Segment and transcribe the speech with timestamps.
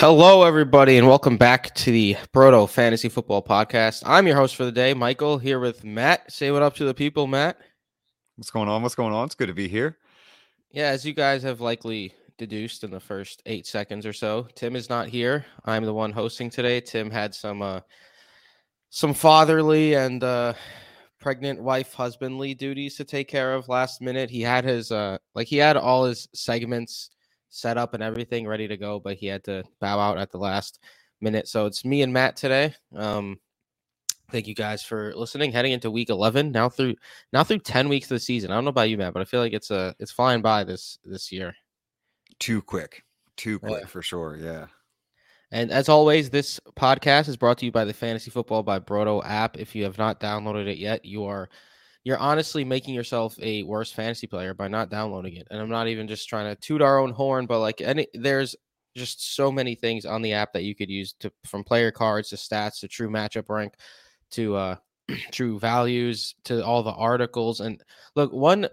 [0.00, 4.02] Hello, everybody, and welcome back to the Broto Fantasy Football Podcast.
[4.06, 6.32] I'm your host for the day, Michael, here with Matt.
[6.32, 7.58] Say what up to the people, Matt.
[8.36, 8.80] What's going on?
[8.80, 9.26] What's going on?
[9.26, 9.98] It's good to be here.
[10.70, 14.74] Yeah, as you guys have likely deduced in the first eight seconds or so, Tim
[14.74, 15.44] is not here.
[15.66, 16.80] I'm the one hosting today.
[16.80, 17.80] Tim had some uh,
[18.88, 20.54] some fatherly and uh,
[21.20, 24.30] pregnant wife husbandly duties to take care of last minute.
[24.30, 27.10] He had his uh, like he had all his segments
[27.50, 30.38] set up and everything ready to go, but he had to bow out at the
[30.38, 30.78] last
[31.20, 31.48] minute.
[31.48, 32.74] So it's me and Matt today.
[32.94, 33.38] Um,
[34.30, 35.52] thank you guys for listening.
[35.52, 36.94] Heading into week 11 now through
[37.32, 38.50] now through 10 weeks of the season.
[38.50, 40.40] I don't know about you, Matt, but I feel like it's a uh, it's flying
[40.40, 41.54] by this this year.
[42.38, 43.04] Too quick,
[43.36, 43.86] too quick yeah.
[43.86, 44.38] for sure.
[44.40, 44.66] Yeah.
[45.52, 49.20] And as always, this podcast is brought to you by the Fantasy Football by Broto
[49.24, 49.58] app.
[49.58, 51.48] If you have not downloaded it yet, you are
[52.04, 55.46] you're honestly making yourself a worse fantasy player by not downloading it.
[55.50, 58.56] And I'm not even just trying to toot our own horn, but like any there's
[58.96, 62.30] just so many things on the app that you could use to from player cards
[62.30, 63.74] to stats to true matchup rank
[64.32, 64.76] to uh
[65.30, 67.82] true values to all the articles and
[68.16, 68.68] look one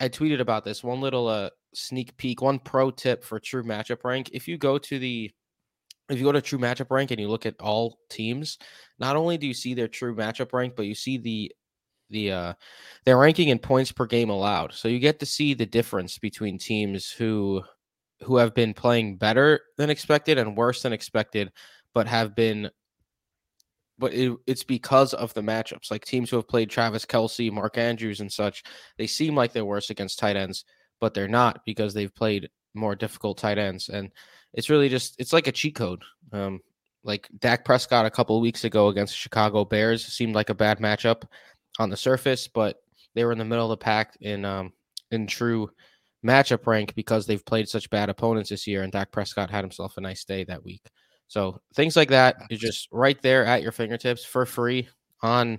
[0.00, 4.04] I tweeted about this one little uh sneak peek one pro tip for true matchup
[4.04, 5.30] rank if you go to the
[6.10, 8.58] if you go to true matchup rank and you look at all teams
[8.98, 11.50] not only do you see their true matchup rank but you see the
[12.10, 12.52] the uh
[13.04, 14.72] their ranking in points per game allowed.
[14.72, 17.62] So you get to see the difference between teams who
[18.22, 21.52] who have been playing better than expected and worse than expected,
[21.92, 22.70] but have been
[23.98, 25.90] but it, it's because of the matchups.
[25.90, 28.64] Like teams who have played Travis Kelce, Mark Andrews, and such,
[28.98, 30.64] they seem like they're worse against tight ends,
[31.00, 33.88] but they're not because they've played more difficult tight ends.
[33.88, 34.10] And
[34.52, 36.02] it's really just it's like a cheat code.
[36.32, 36.60] Um,
[37.04, 40.78] like Dak Prescott a couple weeks ago against the Chicago Bears seemed like a bad
[40.78, 41.24] matchup
[41.78, 42.76] on the surface, but
[43.14, 44.72] they were in the middle of the pack in um,
[45.10, 45.70] in true
[46.24, 49.96] matchup rank because they've played such bad opponents this year, and Dak Prescott had himself
[49.96, 50.82] a nice day that week.
[51.28, 54.88] So things like that is just right there at your fingertips for free
[55.22, 55.58] on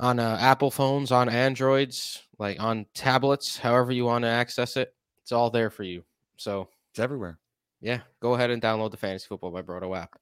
[0.00, 4.94] on uh, Apple phones, on Androids, like on tablets, however you want to access it.
[5.22, 6.04] It's all there for you.
[6.36, 7.38] So it's everywhere.
[7.80, 10.18] Yeah, go ahead and download the Fantasy Football by Broto app.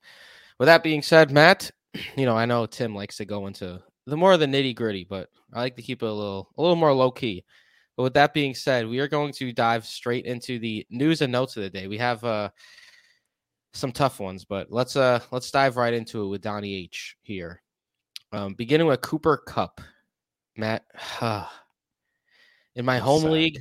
[0.58, 1.70] With that being said, Matt,
[2.16, 5.04] you know I know Tim likes to go into the more of the nitty gritty,
[5.04, 7.44] but I like to keep it a little a little more low key.
[7.96, 11.32] But with that being said, we are going to dive straight into the news and
[11.32, 11.86] notes of the day.
[11.88, 12.50] We have uh
[13.72, 17.62] some tough ones, but let's uh let's dive right into it with Donnie H here.
[18.32, 19.80] Um, beginning with Cooper Kupp,
[20.56, 20.84] Matt.
[22.74, 23.30] in my home sad.
[23.30, 23.58] league,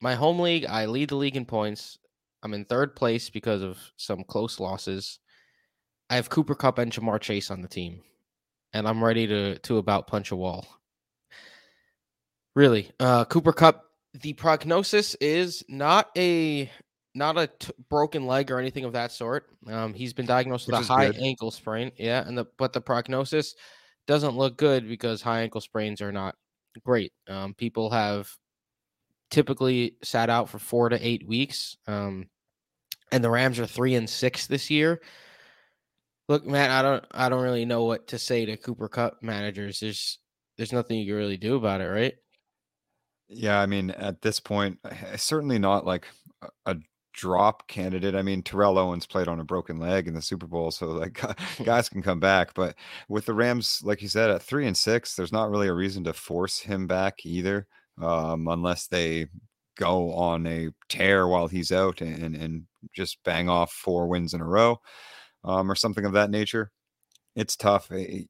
[0.00, 1.98] my home league, I lead the league in points.
[2.42, 5.18] I'm in third place because of some close losses.
[6.10, 8.02] I have Cooper Kupp and Ja'Marr Chase on the team
[8.72, 10.66] and I'm ready to to about punch a wall.
[12.54, 13.84] Really, uh, Cooper Kupp.
[14.14, 16.70] The prognosis is not a
[17.14, 19.48] not a t- broken leg or anything of that sort.
[19.66, 21.20] Um, he's been diagnosed with a high good.
[21.20, 21.92] ankle sprain.
[21.96, 23.54] Yeah, and the but the prognosis
[24.06, 26.34] doesn't look good because high ankle sprains are not
[26.84, 27.12] great.
[27.28, 28.28] Um, people have
[29.30, 31.76] typically sat out for four to eight weeks.
[31.86, 32.26] Um,
[33.10, 35.00] and the Rams are three and six this year.
[36.28, 39.80] Look, man, I don't I don't really know what to say to Cooper Kupp managers.
[39.80, 40.18] There's
[40.56, 42.14] there's nothing you can really do about it, right?
[43.28, 44.78] Yeah, I mean, at this point,
[45.16, 46.06] certainly not like
[46.66, 46.76] a
[47.14, 48.14] drop candidate.
[48.14, 51.20] I mean, Terrell Owens played on a broken leg in the Super Bowl, so like
[51.64, 52.54] guys can come back.
[52.54, 52.76] But
[53.08, 56.04] with the Rams, like you said, at three and six, there's not really a reason
[56.04, 57.66] to force him back either,
[58.00, 59.26] um, unless they
[59.76, 64.40] go on a tear while he's out and and just bang off four wins in
[64.40, 64.78] a row
[65.44, 66.70] um, or something of that nature,
[67.36, 67.90] it's tough.
[67.92, 68.22] Eh, eh,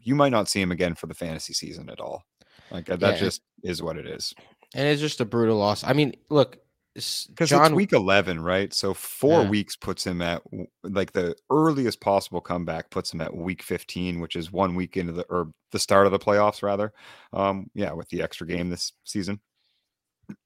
[0.00, 2.24] you might not see him again for the fantasy season at all.
[2.70, 3.20] Like uh, that yeah.
[3.20, 4.34] just is what it is.
[4.74, 5.84] And it's just a brutal loss.
[5.84, 6.58] I mean, look,
[6.94, 7.66] because John...
[7.66, 8.72] it's week 11, right?
[8.74, 9.48] So four yeah.
[9.48, 10.42] weeks puts him at
[10.82, 15.12] like the earliest possible comeback puts him at week 15, which is one week into
[15.12, 16.92] the or the start of the playoffs, rather.
[17.32, 19.40] Um, yeah, with the extra game this season.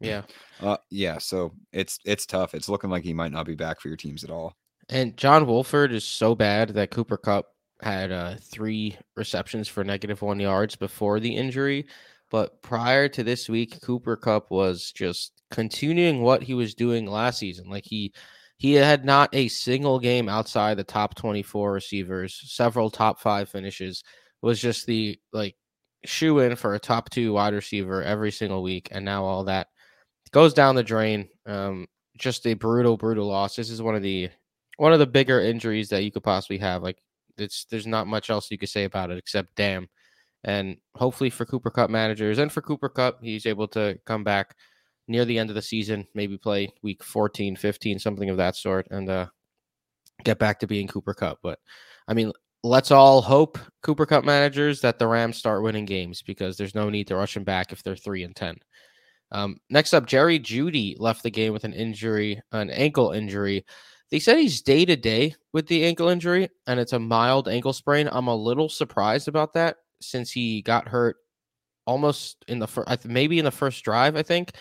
[0.01, 0.23] Yeah.
[0.61, 1.19] Uh, yeah.
[1.19, 2.55] So it's it's tough.
[2.55, 4.55] It's looking like he might not be back for your teams at all.
[4.93, 7.47] And John Wolford is so bad that Cooper Kupp
[7.81, 11.87] had uh, three receptions for negative one yards before the injury.
[12.31, 17.39] But prior to this week, Cooper Kupp was just continuing what he was doing last
[17.39, 17.71] season.
[17.71, 18.13] Like he
[18.59, 24.05] he had not a single game outside the top 24 receivers, several top five finishes.
[24.43, 25.57] Was just the like
[26.05, 28.89] shoe in for a top two wide receiver every single week.
[28.91, 29.69] And now all that
[30.33, 31.31] goes down the drain.
[31.47, 31.87] Um,
[32.19, 33.57] just a brutal, brutal loss.
[33.57, 34.29] This is one of the
[34.77, 36.83] one of the bigger injuries that you could possibly have.
[36.83, 36.99] Like
[37.39, 39.89] it's there's not much else you could say about it except damn.
[40.45, 44.57] And hopefully for Cooper Kupp managers and for Cooper Kupp, he's able to come back
[45.09, 48.89] near the end of the season, maybe play week 14, 15, something of that sort,
[48.91, 49.27] and uh,
[50.25, 51.39] get back to being Cooper Kupp.
[51.43, 51.59] But
[52.09, 52.33] I mean,
[52.65, 56.91] let's all hope Cooper Kupp managers that the Rams start winning games because there's no
[56.91, 58.57] need to rush them back if they're three and ten.
[59.31, 63.65] Um, next up, Jerry Jeudy left the game with an injury, an ankle injury.
[64.13, 67.73] They said he's day to day with the ankle injury, and it's a mild ankle
[67.73, 68.11] sprain.
[68.13, 71.17] I'm a little surprised about that since he got hurt
[71.87, 74.53] almost in the first, maybe in the first drive, I think,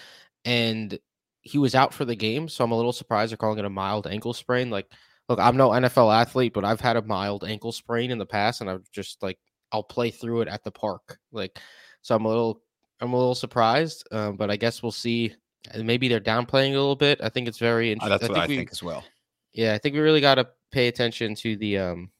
[0.46, 0.98] and
[1.42, 2.48] he was out for the game.
[2.48, 4.70] So I'm a little surprised they're calling it a mild ankle sprain.
[4.70, 4.90] Like,
[5.28, 8.62] look, I'm no NFL athlete, but I've had a mild ankle sprain in the past,
[8.62, 9.38] and I've just like
[9.74, 11.18] I'll play through it at the park.
[11.34, 11.60] Like,
[12.04, 12.62] so I'm a little
[13.02, 15.36] I'm a little surprised, um, but I guess we'll see.
[15.76, 17.20] Maybe they're downplaying a little bit.
[17.22, 18.14] I think it's very interesting.
[18.14, 19.04] Uh, that's I what I we, think as well.
[19.54, 22.12] Yeah, I think we really got to pay attention to the um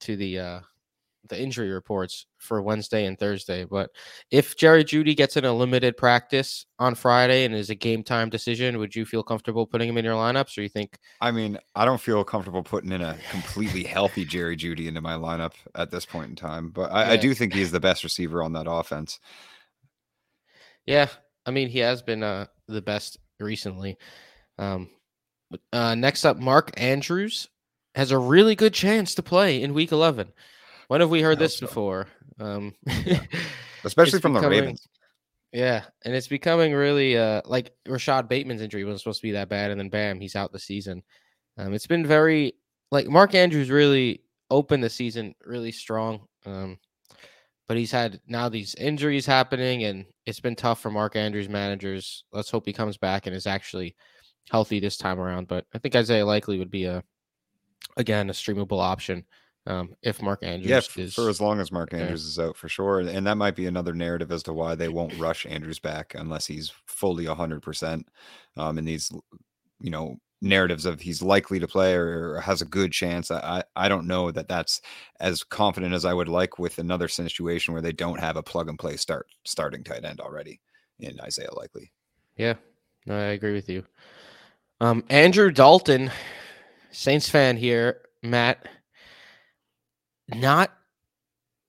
[0.00, 0.60] to the uh
[1.28, 3.64] the injury reports for Wednesday and Thursday.
[3.64, 3.90] But
[4.30, 8.30] if Jerry Jeudy gets in a limited practice on Friday and is a game time
[8.30, 10.98] decision, would you feel comfortable putting him in your lineups, or you think?
[11.20, 15.14] I mean, I don't feel comfortable putting in a completely healthy Jerry Jeudy into my
[15.14, 16.70] lineup at this point in time.
[16.70, 17.12] But I, yeah.
[17.12, 19.20] I do think he's the best receiver on that offense.
[20.86, 21.08] Yeah,
[21.46, 23.96] I mean, he has been uh, the best recently.
[24.58, 24.90] Um,
[25.72, 27.48] uh, next up, Mark Andrews
[27.94, 30.32] has a really good chance to play in Week 11.
[30.88, 31.66] When have we heard this so.
[31.66, 32.08] before?
[32.38, 32.74] Um,
[33.04, 33.20] yeah.
[33.84, 34.88] Especially from becoming, the Ravens.
[35.52, 39.48] Yeah, and it's becoming really uh, like Rashod Bateman's injury wasn't supposed to be that
[39.48, 41.02] bad, and then bam, he's out the season.
[41.58, 42.54] Um, it's been very
[42.90, 46.22] like Mark Andrews really opened the season really strong.
[46.44, 46.78] Um,
[47.68, 52.24] but he's had now these injuries happening, and it's been tough for Mark Andrews managers.
[52.32, 53.94] Let's hope he comes back and is actually
[54.50, 55.48] healthy this time around.
[55.48, 57.02] But I think Isaiah Likely would be a
[57.96, 59.24] again a streamable option
[59.66, 62.68] um, if Mark Andrews yeah, is, for as long as Mark Andrews is out for
[62.68, 63.00] sure.
[63.00, 66.46] And that might be another narrative as to why they won't rush Andrews back unless
[66.46, 68.02] he's fully 100%
[68.56, 69.10] um, in these,
[69.80, 73.30] you know, narratives of he's likely to play or has a good chance.
[73.30, 74.80] I, I don't know that that's
[75.20, 78.68] as confident as I would like with another situation where they don't have a plug
[78.68, 80.60] and play start starting tight end already
[80.98, 81.92] in Isaiah Likely.
[82.36, 82.54] Yeah,
[83.04, 83.84] no, I agree with you.
[84.80, 86.10] Um, Andrew Dalton,
[86.90, 88.66] Saints fan here, Matt.
[90.28, 90.72] Not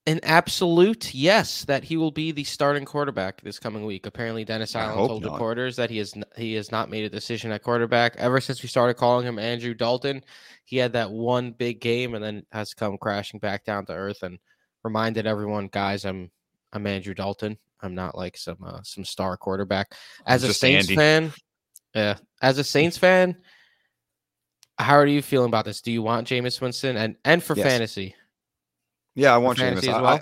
[0.08, 4.06] an absolute yes that he will be the starting quarterback this coming week.
[4.06, 5.34] Apparently, Dennis Allen told not.
[5.34, 8.70] reporters that he has he has not made a decision at quarterback ever since we
[8.70, 10.24] started calling him Andrew Dalton.
[10.66, 14.24] He had that one big game and then has come crashing back down to earth
[14.24, 14.40] and
[14.84, 16.32] reminded everyone, guys, I'm
[16.74, 17.58] I'm Andrew Dalton.
[17.82, 19.94] I'm not like some uh, some star quarterback.
[20.26, 20.96] As a Saints Andy.
[20.96, 21.34] fan,
[21.96, 23.38] yeah, as a Saints fan,
[24.78, 25.82] how are you feeling about this?
[25.82, 27.68] Do you want Jameis Winston and and for yes.
[27.68, 28.16] fantasy?
[29.16, 29.86] Yeah, I want Jameis.
[29.86, 30.22] Well?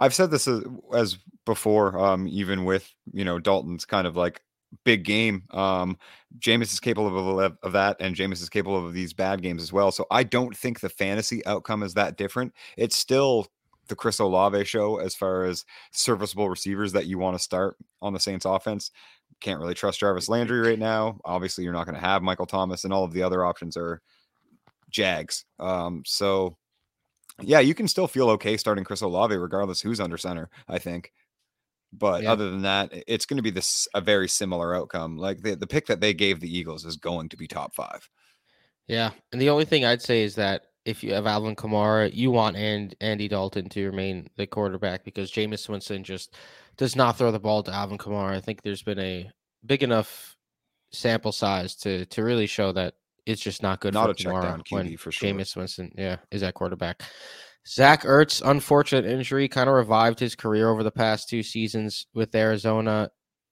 [0.00, 0.62] I, have said this as,
[0.94, 4.42] as before, um, even with you know Dalton's kind of like
[4.84, 5.44] big game.
[5.50, 5.98] Um,
[6.38, 9.72] Jameis is capable of, of that, and Jameis is capable of these bad games as
[9.72, 9.92] well.
[9.92, 12.52] So I don't think the fantasy outcome is that different.
[12.76, 13.46] It's still
[13.88, 18.12] the Chris Olave show as far as serviceable receivers that you want to start on
[18.12, 18.90] the Saints offense.
[19.40, 21.18] Can't really trust Jarvis Landry right now.
[21.24, 24.00] Obviously, you're not going to have Michael Thomas, and all of the other options are
[24.90, 25.44] Jags.
[25.58, 26.56] Um, so
[27.42, 31.12] yeah, you can still feel okay starting Chris Olave regardless who's under center, I think.
[31.92, 32.32] But yeah.
[32.32, 35.16] other than that, it's going to be this a very similar outcome.
[35.16, 38.08] Like the, the pick that they gave the Eagles is going to be top five.
[38.86, 39.10] Yeah.
[39.32, 42.56] And the only thing I'd say is that if you have Alvin Kamara, you want
[42.56, 46.36] and Andy Dalton to remain the quarterback because Jameis Winston just
[46.76, 48.36] does not throw the ball to Alvin Kamara.
[48.36, 49.30] I think there's been a
[49.64, 50.36] big enough
[50.92, 52.94] sample size to to really show that
[53.26, 55.30] it's just not good not for a check down QB when for sure.
[55.30, 57.02] Jameis Winston, yeah, is at quarterback.
[57.66, 62.34] Zach Ertz, unfortunate injury, kind of revived his career over the past two seasons with
[62.34, 63.10] Arizona.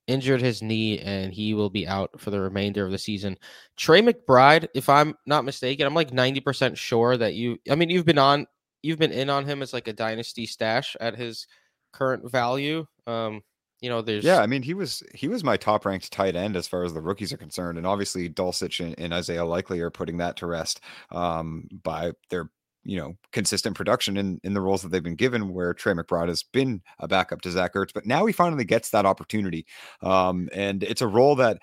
[0.09, 3.38] Injured his knee, and he will be out for the remainder of the season.
[3.76, 7.59] Trey McBride, if I'm not mistaken, I'm like 90% sure that you.
[7.71, 8.49] I mean, you've been on,
[8.83, 11.47] you've been in on him as like a dynasty stash at his
[11.93, 12.85] current value.
[13.06, 13.42] Um,
[13.80, 14.38] you know, there's yeah.
[14.38, 17.00] I mean, he was he was my top ranked tight end as far as the
[17.00, 20.80] rookies are concerned, and obviously Dulcich and, and Isaiah Likely are putting that to rest
[21.11, 22.49] um, by their
[22.85, 26.28] you know consistent production in in the roles that they've been given where Trey McBride
[26.28, 29.66] has been a backup to Zach Ertz but now he finally gets that opportunity
[30.02, 31.59] um, and it's a role that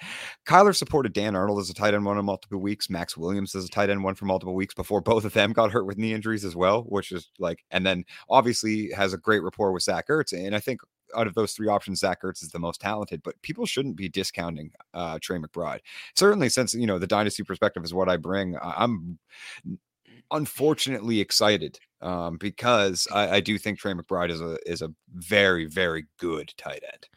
[0.47, 3.65] Kyler supported Dan Arnold as a tight end one in multiple weeks Maxx Williams as
[3.65, 6.13] a tight end one for multiple weeks before both of them got hurt with knee
[6.13, 10.07] injuries as well which is like and then obviously has a great rapport with Zach
[10.07, 10.79] Ertz and I think
[11.15, 14.09] out of those three options, Zach Ertz is the most talented, but people shouldn't be
[14.09, 15.79] discounting uh, Trey McBride.
[16.15, 19.19] Certainly, since you know the dynasty perspective is what I bring, I'm
[20.31, 25.65] unfortunately excited um, because I, I, do think Trey McBride is a is a very
[25.65, 27.07] very good tight end.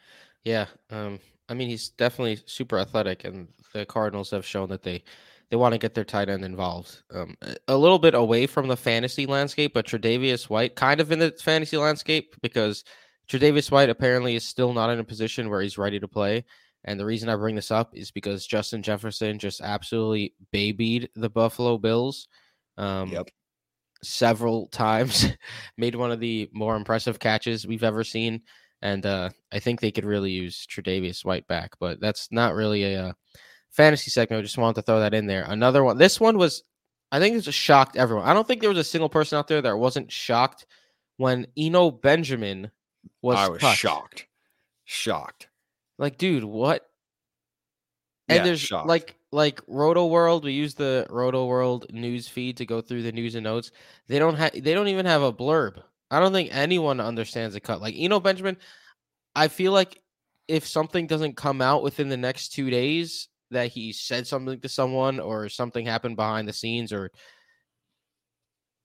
[0.43, 1.19] Yeah, um,
[1.49, 5.03] I mean he's definitely super athletic, and the Cardinals have shown that they
[5.49, 7.03] they want to get their tight end involved.
[7.13, 11.19] Um, a little bit away from the fantasy landscape, but Tre'Davious White kind of in
[11.19, 12.83] the fantasy landscape because
[13.29, 16.43] Tre'Davious White apparently is still not in a position where he's ready to play.
[16.85, 21.29] And the reason I bring this up is because Justin Jefferson just absolutely babied the
[21.29, 22.27] Buffalo Bills.
[22.77, 23.29] Um, Yep.
[24.03, 25.27] Several times,
[25.77, 28.41] made one of the more impressive catches we've ever seen,
[28.81, 31.71] and uh, I think they could really use Tre'Davious White back.
[31.79, 33.13] But that's not really a, uh
[33.73, 34.39] fantasy segment.
[34.39, 35.43] I just wanted to throw that in there.
[35.47, 35.97] Another one.
[35.97, 36.63] This one was,
[37.11, 38.25] I think, it just shocked everyone.
[38.25, 40.65] I don't think there was a single person out there that wasn't shocked
[41.17, 42.71] when Eno Benjamin
[43.21, 43.37] was.
[43.37, 44.27] I was shocked.
[44.85, 45.47] Shocked.
[45.97, 46.87] Like, dude, what?
[48.27, 48.87] And Yeah, there's shocked.
[48.87, 50.43] like like Roto World.
[50.43, 53.71] We use the Roto World news feed to go through the news and notes.
[54.07, 54.51] They don't have.
[54.53, 55.81] They don't even have a blurb.
[56.11, 57.81] I don't think anyone understands the cut.
[57.81, 58.57] Like Eno Benjamin,
[59.35, 60.01] I feel like
[60.47, 64.69] if something doesn't come out within the next two days that he said something to
[64.69, 67.11] someone or something happened behind the scenes or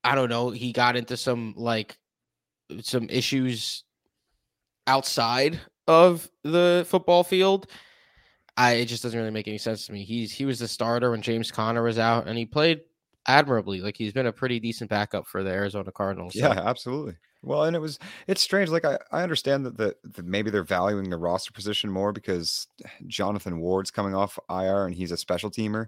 [0.05, 1.99] I don't know, he got into some like
[2.81, 3.85] some issues
[4.89, 7.69] outside of the football field.
[8.57, 10.03] I it just doesn't really make any sense to me.
[10.03, 12.81] He's he was the starter when James Conner was out and he played
[13.27, 13.81] admirably.
[13.81, 16.33] Like he's been a pretty decent backup for the Arizona Cardinals.
[16.35, 17.15] so- Yeah, absolutely.
[17.41, 18.69] Well, and it was it's strange.
[18.69, 22.67] Like I, I understand that the, that maybe they're valuing the roster position more because
[23.07, 25.87] Jonathan Ward's coming off IR and he's a special teamer,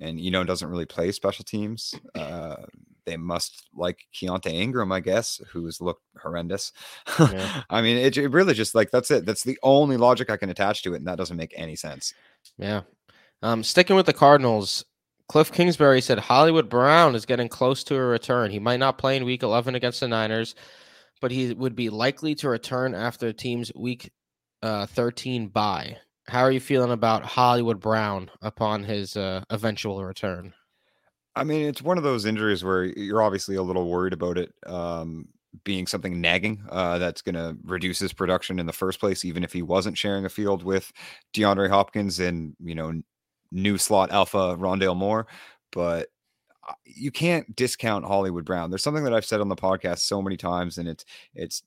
[0.00, 1.94] and you know doesn't really play special teams.
[2.16, 2.56] Uh,
[3.08, 6.72] they must like Keaontay Ingram, I guess, who's looked horrendous.
[7.18, 7.62] Yeah.
[7.70, 9.24] I mean, it, it really just like that's it.
[9.24, 12.12] That's the only logic I can attach to it, and that doesn't make any sense.
[12.58, 12.82] Yeah.
[13.42, 14.84] Um, sticking with the Cardinals,
[15.28, 18.50] Cliff Kingsbury said Hollywood Brown is getting close to a return.
[18.50, 20.54] He might not play in week 11 against the Niners,
[21.20, 24.10] but he would be likely to return after the team's week
[24.62, 25.96] uh, 13 bye.
[26.26, 30.52] How are you feeling about Hollywood Brown upon his uh, eventual return?
[31.38, 34.52] I mean, it's one of those injuries where you're obviously a little worried about it
[34.66, 35.28] um,
[35.64, 39.44] being something nagging uh, that's going to reduce his production in the first place, even
[39.44, 40.92] if he wasn't sharing a field with
[41.34, 43.00] DeAndre Hopkins and you know
[43.50, 45.26] new slot alpha Rondale Moore.
[45.72, 46.08] But
[46.68, 48.70] uh, you can't discount Hollywood Brown.
[48.70, 51.04] There's something that I've said on the podcast so many times, and it's
[51.34, 51.62] it's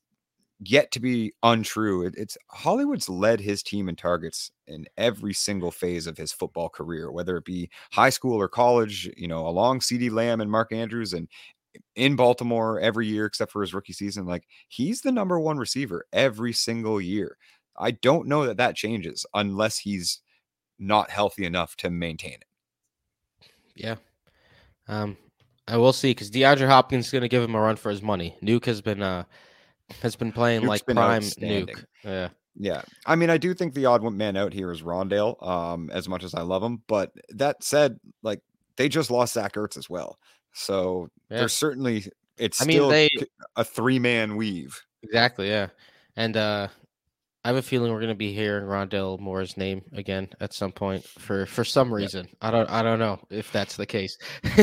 [0.64, 2.04] yet to be untrue.
[2.04, 6.68] It, it's Hollywood's led his team in targets in every single phase of his football
[6.68, 10.72] career, whether it be high school or college, you know, along CeeDee Lamb and Mark
[10.72, 11.28] Andrews and
[11.96, 14.26] in Baltimore every year except for his rookie season.
[14.26, 17.36] Like he's the number one receiver every single year.
[17.76, 20.20] I don't know that that changes unless he's
[20.78, 22.44] not healthy enough to maintain it.
[23.74, 23.96] Yeah.
[24.88, 25.16] Um,
[25.66, 28.02] I will see because DeAndre Hopkins is going to give him a run for his
[28.02, 28.36] money.
[28.42, 29.24] Nuke has been uh
[30.02, 31.22] has been playing Nuke's like been prime.
[31.22, 31.84] Nuke.
[32.04, 32.28] Yeah.
[32.54, 32.82] Yeah.
[33.06, 36.22] I mean, I do think the odd man out here is Rondale, um, as much
[36.24, 36.82] as I love him.
[36.86, 38.40] But that said, like
[38.76, 40.18] they just lost Zach Ertz as well.
[40.52, 41.38] So Yeah.
[41.38, 42.04] there's certainly
[42.38, 43.08] it's I mean, still they-
[43.56, 44.80] a three man weave.
[45.02, 45.68] Exactly, yeah.
[46.16, 46.68] And uh
[47.44, 51.04] I have a feeling we're gonna be hearing Rondale Moore's name again at some point
[51.04, 52.28] for for some reason.
[52.40, 54.16] I don't I don't know if that's the case.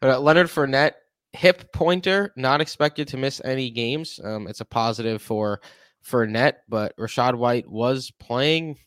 [0.00, 0.92] but uh, Leonard Fournette,
[1.32, 4.20] hip pointer, not expected to miss any games.
[4.22, 5.60] Um, it's a positive for
[6.04, 8.78] Fournette, but Rachaad White was playing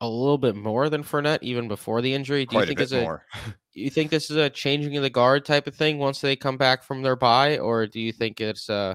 [0.00, 2.46] a little bit more than Fournette even before the injury.
[2.46, 3.22] Do you Quite a think bit it's a
[3.72, 6.56] you think this is a changing of the guard type of thing once they come
[6.56, 8.94] back from their bye, or do you think it's uh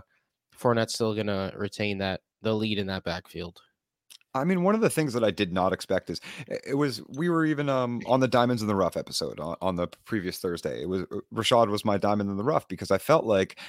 [0.57, 3.61] Fournette's still gonna retain that the lead in that backfield?
[4.33, 7.29] I mean, one of the things that I did not expect is it was we
[7.29, 10.81] were even um on the Diamonds in the Rough episode on, on the previous Thursday.
[10.81, 13.59] It was uh, Rachaad was my diamond in the rough because I felt like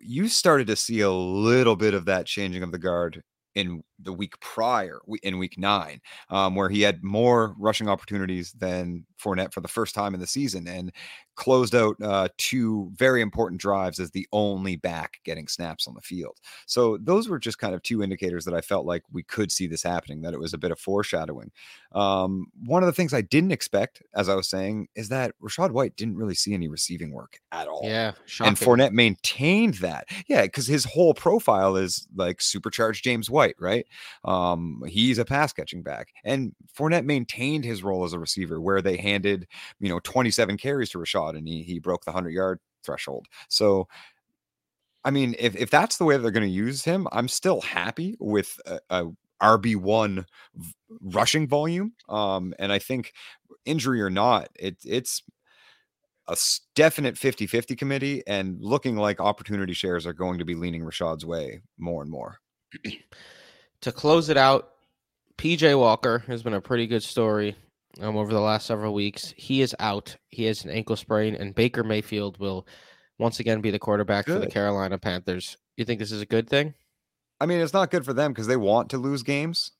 [0.00, 3.22] you started to see a little bit of that changing of the guard
[3.56, 9.06] in the week prior, in week nine, um, where he had more rushing opportunities than
[9.18, 10.92] Fournette for the first time in the season and
[11.36, 16.00] closed out uh, two very important drives as the only back getting snaps on the
[16.00, 16.38] field.
[16.66, 19.66] So those were just kind of two indicators that I felt like we could see
[19.66, 21.52] this happening, that it was a bit of foreshadowing.
[21.92, 25.70] Um, one of the things I didn't expect, as I was saying, is that Rachaad
[25.70, 27.82] White didn't really see any receiving work at all.
[27.84, 28.48] Yeah, shocking.
[28.48, 30.06] And Fournette maintained that.
[30.26, 33.86] Yeah, because his whole profile is like supercharged James White, right?
[34.24, 36.08] Um, he's a pass catching back.
[36.24, 39.46] And Fournette maintained his role as a receiver where they handed,
[39.80, 43.26] you know, 27 carries to Rachaad and he, he broke the 100 yard threshold.
[43.48, 43.88] So,
[45.04, 48.16] I mean, if, if that's the way they're going to use him, I'm still happy
[48.20, 49.06] with a, a
[49.42, 51.92] RB1 v- rushing volume.
[52.08, 53.12] Um, and I think
[53.64, 55.22] injury or not, it, it's
[56.28, 56.36] a
[56.74, 61.24] definite 50 50 committee and looking like opportunity shares are going to be leaning Rachaad's
[61.24, 62.40] way more and more.
[63.80, 64.72] to close it out,
[65.38, 67.54] PJ Walker has been a pretty good story
[68.00, 69.34] um, over the last several weeks.
[69.36, 70.16] He is out.
[70.28, 72.66] He has an ankle sprain, and Baker Mayfield will
[73.18, 74.34] once again be the quarterback good.
[74.34, 75.56] for the Carolina Panthers.
[75.76, 76.74] You think this is a good thing?
[77.40, 79.72] I mean, it's not good for them because they want to lose games.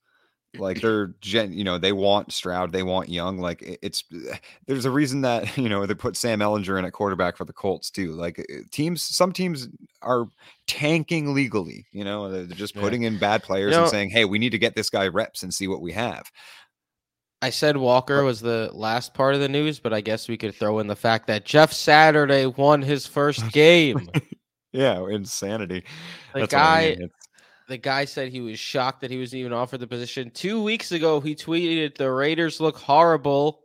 [0.59, 3.39] Like they're gen, you know, they want Stroud, they want Young.
[3.39, 4.05] Like it's
[4.67, 7.53] there's a reason that you know they put Sam Ehlinger in at quarterback for the
[7.53, 8.13] Colts too.
[8.13, 9.69] Like teams, some teams
[10.03, 10.27] are
[10.67, 11.87] tanking legally.
[11.93, 13.09] You know, they're just putting yeah.
[13.09, 15.43] in bad players you know, and saying, "Hey, we need to get this guy reps
[15.43, 16.31] and see what we have."
[17.47, 20.53] I said Walker was the last part of the news, but I guess we could
[20.53, 24.11] throw in the fact that Jeff Saturday won his first game.
[24.73, 25.85] yeah, insanity.
[26.35, 27.11] The That's guy, I mean
[27.69, 30.33] the guy said he was shocked that he was even offered the position.
[30.33, 33.61] Two weeks ago, he tweeted, The Raiders look horrible.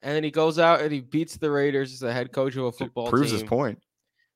[0.00, 2.64] And then he goes out and he beats the Raiders as the head coach of
[2.64, 3.40] a football proves team.
[3.40, 3.78] his point.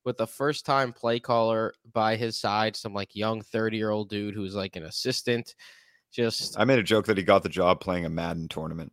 [0.05, 4.11] With the first time play caller by his side, some like young 30 year old
[4.11, 5.55] dude who's like an assistant.
[6.13, 8.93] Just I made a joke that he got the job playing a Madden tournament.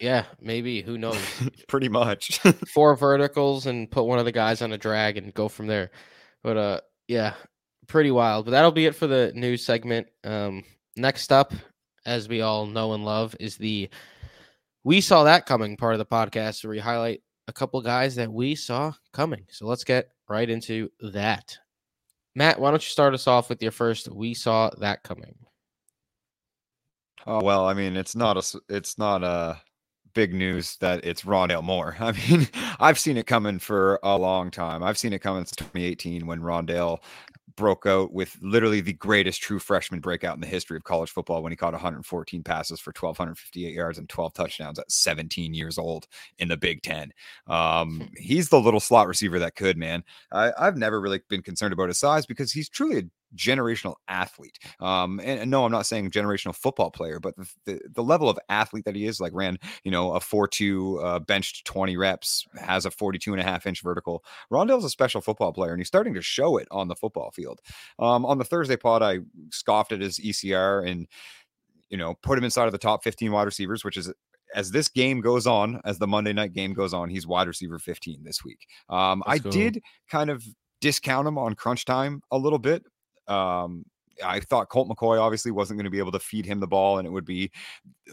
[0.00, 0.82] Yeah, maybe.
[0.82, 1.18] Who knows?
[1.68, 2.38] Pretty much.
[2.74, 5.90] Four verticals and put one of the guys on a drag and go from there.
[6.42, 7.34] But uh yeah,
[7.86, 8.44] pretty wild.
[8.44, 10.08] But that'll be it for the news segment.
[10.24, 10.64] Um,
[10.96, 11.52] next up,
[12.04, 13.88] as we all know and love, is the
[14.84, 18.32] we saw that coming part of the podcast where we highlight a couple guys that
[18.32, 19.44] we saw coming.
[19.50, 21.58] So let's get right into that.
[22.34, 25.34] Matt, why don't you start us off with your first we saw that coming?
[27.26, 29.60] Oh well, I mean, it's not a it's not a
[30.14, 31.96] big news that it's Rondale Moore.
[32.00, 32.48] I mean,
[32.80, 34.82] I've seen it coming for a long time.
[34.82, 36.98] I've seen it coming since 2018 when Rondale
[37.56, 41.42] broke out with literally the greatest true freshman breakout in the history of college football
[41.42, 46.06] when he caught 114 passes for 1,258 yards and 12 touchdowns at 17 years old
[46.38, 47.12] in the Big Ten.
[47.46, 50.04] Um, he's the little slot receiver that could, man.
[50.32, 53.02] I, I've never really been concerned about his size because he's truly a
[53.34, 54.58] generational athlete.
[54.80, 58.28] Um, and, and, no, I'm not saying generational football player, but the, the, the, level
[58.28, 62.46] of athlete that he is, like ran, you know, a 4-2, uh, benched 20 reps,
[62.58, 64.24] has a 42 and a half inch vertical.
[64.50, 67.60] Rondale's a special football player, and he's starting to show it on the football field.
[67.98, 69.18] Um, on the Thursday pod, I
[69.50, 71.06] scoffed at his ECR and,
[71.90, 74.12] you know, put him inside of the top 15 wide receivers, which is
[74.54, 77.78] as this game goes on, as the Monday night game goes on, he's wide receiver
[77.78, 78.66] 15 this week.
[78.88, 79.50] Um, I cool.
[79.50, 80.44] did kind of
[80.80, 82.84] discount him on crunch time a little bit
[83.28, 83.84] um,
[84.24, 86.98] I thought Colt McCoy obviously wasn't going to be able to feed him the ball,
[86.98, 87.50] and it would be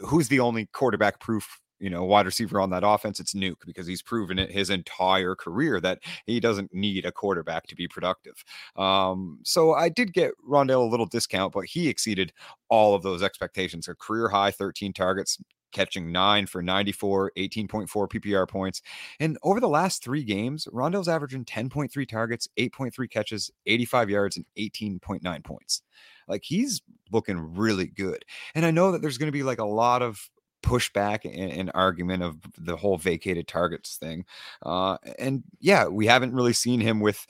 [0.05, 3.85] who's the only quarterback proof you know, wide receiver on that offense, it's Nuke because
[3.85, 8.41] he's proven it his entire career that he doesn't need a quarterback to be productive.
[8.77, 12.31] Um, so I did get Rondale a little discount, but he exceeded
[12.69, 13.89] all of those expectations.
[13.89, 15.37] A career high 13 targets,
[15.73, 18.81] catching nine for 94, 18.4 PPR points.
[19.19, 24.45] And over the last three games, Rondale's averaging 10.3 targets, 8.3 catches, 85 yards, and
[24.57, 25.81] 18.9 points.
[26.27, 26.81] Like he's
[27.11, 28.23] looking really good.
[28.55, 30.29] And I know that there's going to be like a lot of
[30.63, 34.25] pushback and, and, argument of the whole vacated targets thing.
[34.65, 37.27] Uh, and yeah, we haven't really seen him with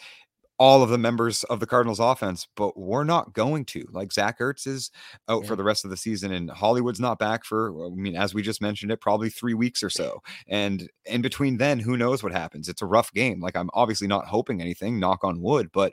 [0.64, 3.86] all of the members of the Cardinals offense, but we're not going to.
[3.92, 4.92] Like Zach Ertz is
[5.28, 5.48] out yeah.
[5.50, 8.42] for the rest of the season, and Hollywood's not back for, I mean, as we
[8.42, 10.22] just mentioned it, probably three weeks or so.
[10.48, 12.70] And in between then, who knows what happens?
[12.70, 13.42] It's a rough game.
[13.42, 15.92] Like I'm obviously not hoping anything, knock on wood, but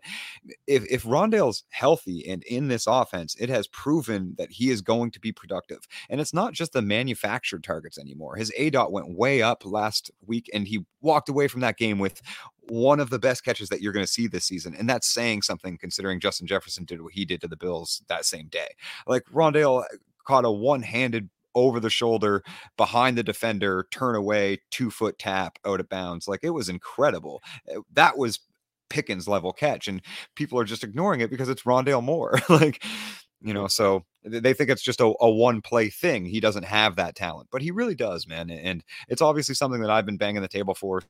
[0.69, 5.11] if, if Rondale's healthy and in this offense, it has proven that he is going
[5.11, 5.81] to be productive.
[6.09, 8.37] And it's not just the manufactured targets anymore.
[8.37, 12.23] His aDOT went way up last week, and he walked away from that game with
[12.71, 14.75] one of the best catches that you're going to see this season.
[14.75, 18.25] And that's saying something considering Justin Jefferson did what he did to the Bills that
[18.25, 18.69] same day.
[19.07, 19.85] Like Rondale
[20.27, 22.45] caught a one handed over the shoulder
[22.77, 26.29] behind the defender, turn away, two foot tap out of bounds.
[26.29, 27.43] Like it was incredible.
[27.69, 28.39] Eh, that was
[28.89, 29.89] Pickens level catch.
[29.89, 30.03] And
[30.37, 32.39] people are just ignoring it because it's Rondale Moore.
[32.49, 32.85] like,
[33.41, 36.27] you know, so they think it's just a, a, one play thing.
[36.27, 38.51] He doesn't have that talent, but he really does, man.
[38.51, 41.03] And it's obviously something that I've been banging the table for.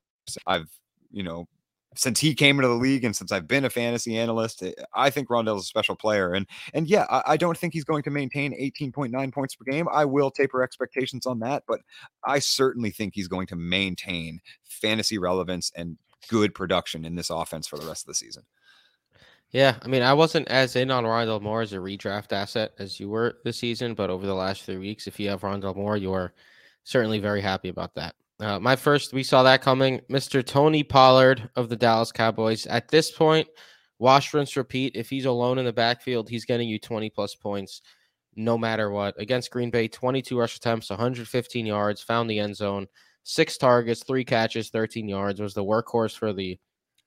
[0.46, 0.68] I've
[1.10, 1.48] you know,
[1.96, 5.10] since he came into the league and since I've been a fantasy analyst, eh, I
[5.10, 6.32] think Rondale's a special player.
[6.34, 9.88] And and yeah, I, I, don't think he's going to maintain 18.9 points per game.
[9.90, 11.80] I will taper expectations on that, but
[12.24, 15.96] I certainly think he's going to maintain fantasy relevance and
[16.28, 18.44] good production in this offense for the rest of the season.
[19.50, 23.00] Yeah, I mean, I wasn't as in on Rondale Moore as a redraft asset as
[23.00, 25.96] you were this season, but over the last three weeks, if you have Rondale Moore,
[25.96, 26.32] you are
[26.84, 28.14] certainly very happy about that.
[28.40, 30.00] Uh, my first, we saw that coming.
[30.10, 30.44] Mr.
[30.44, 32.66] Tony Pollard of the Dallas Cowboys.
[32.66, 33.46] At this point,
[33.98, 34.96] wash, rinse, repeat.
[34.96, 37.82] If he's alone in the backfield, he's getting you 20 plus points
[38.36, 39.14] no matter what.
[39.20, 42.86] Against Green Bay, 22 rush attempts, 115 yards, found the end zone,
[43.24, 45.40] six targets, three catches, 13 yards.
[45.40, 46.58] Was the workhorse for the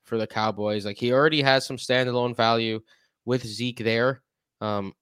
[0.03, 0.85] for the Cowboys.
[0.85, 2.79] Like he already has some standalone value
[3.25, 4.21] with Zeke there.
[4.61, 4.93] Um,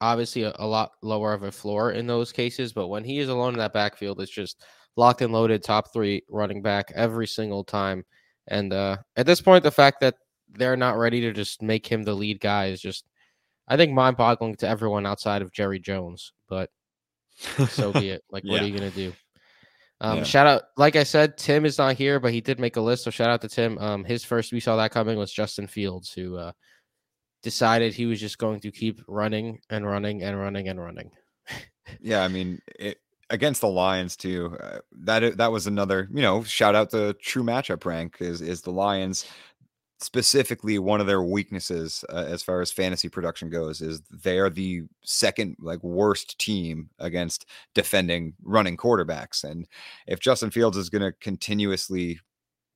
[0.00, 3.28] obviously a, a, lot lower of a floor in those cases, but when he is
[3.28, 4.62] alone in that backfield, it's just
[4.96, 8.04] locked and loaded top three running back every single time.
[8.48, 10.16] And uh, at this point, the fact that
[10.50, 13.04] they're not ready to just make him the lead guy is just,
[13.68, 16.32] I think, mind boggling to everyone outside of Jerry Jones.
[16.48, 16.70] But
[17.68, 18.24] so be it.
[18.30, 19.12] Like, what are you going to do?
[20.00, 20.24] Um, yeah.
[20.24, 23.04] Shout out, like I said, Tim is not here, but he did make a list.
[23.04, 23.76] So shout out to Tim.
[23.78, 26.52] Um, his first, we saw that coming, was Justin Fields, who uh,
[27.42, 31.10] decided he was just going to keep running and running and running and running.
[32.00, 32.98] yeah, I mean, it,
[33.30, 34.56] against the Lions too.
[34.60, 38.62] Uh, that that was another, you know, shout out to true matchup rank is is
[38.62, 39.26] the Lions
[40.02, 44.48] specifically one of their weaknesses uh, as far as fantasy production goes is they are
[44.48, 49.68] the second like worst team against defending running quarterbacks and
[50.06, 52.18] if Justin Fields is going to continuously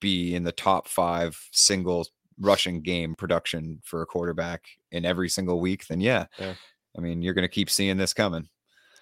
[0.00, 2.06] be in the top 5 single
[2.38, 6.52] rushing game production for a quarterback in every single week then yeah, yeah.
[6.96, 8.48] I mean you're going to keep seeing this coming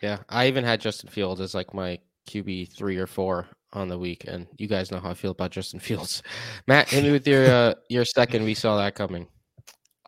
[0.02, 3.98] yeah I even had Justin Fields as like my QB 3 or 4 on the
[3.98, 6.22] week, and you guys know how I feel about Justin Fields.
[6.66, 8.44] Matt, hit me with your uh, your second.
[8.44, 9.26] We saw that coming.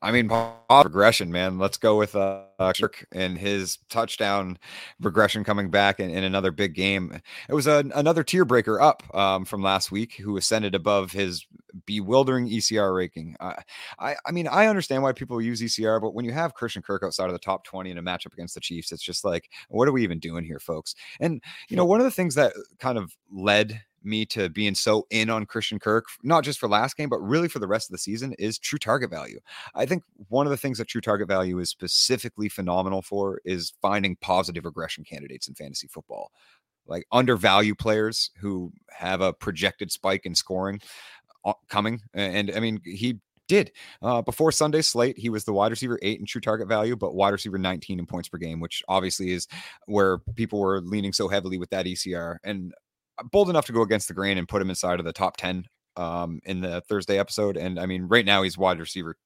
[0.04, 0.30] I mean,
[0.68, 1.58] progression, man.
[1.58, 2.42] Let's go with uh,
[2.78, 4.58] Kirk and his touchdown
[5.00, 7.22] regression coming back in, in another big game.
[7.48, 11.46] It was a, another tier breaker up um, from last week, who ascended above his
[11.86, 13.34] bewildering ECR ranking.
[13.40, 13.54] Uh,
[13.98, 17.02] I, I mean, I understand why people use ECR, but when you have Christian Kirk
[17.02, 19.88] outside of the top 20 in a matchup against the Chiefs, it's just like, what
[19.88, 20.94] are we even doing here, folks?
[21.18, 25.06] And, you know, one of the things that kind of led me to being so
[25.10, 27.92] in on Christian Kirk, not just for last game, but really for the rest of
[27.92, 29.40] the season, is true target value.
[29.74, 33.72] I think one of the things that true target value is specifically phenomenal for is
[33.82, 36.30] finding positive regression candidates in fantasy football,
[36.86, 40.80] like undervalue players who have a projected spike in scoring
[41.44, 42.00] uh, coming.
[42.14, 43.72] And I mean, he did.
[44.02, 47.14] Uh, before Sunday slate, he was the wide receiver eight in true target value, but
[47.14, 49.46] wide receiver 19 in points per game, which obviously is
[49.86, 52.36] where people were leaning so heavily with that ECR.
[52.44, 52.72] And
[53.30, 55.64] bold enough to go against the grain and put him inside of the top 10
[55.96, 57.56] um, in the Thursday episode.
[57.56, 59.16] And I mean, right now he's wide receiver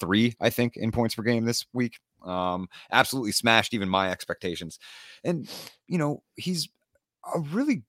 [0.00, 1.98] three, I think, in points per game this week.
[2.24, 4.78] Um, absolutely smashed even my expectations.
[5.24, 5.48] And,
[5.86, 6.68] you know, he's
[7.34, 7.82] a really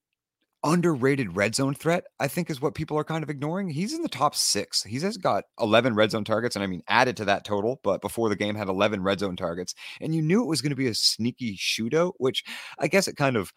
[0.63, 3.69] underrated red zone threat, I think is what people are kind of ignoring.
[3.69, 4.83] He's in the top six.
[4.83, 8.01] He's has got 11 red zone targets, and I mean, added to that total, but
[8.01, 9.75] before the game had 11 red zone targets.
[10.01, 12.43] And you knew it was going to be a sneaky shootout, which
[12.79, 13.53] I guess it kind of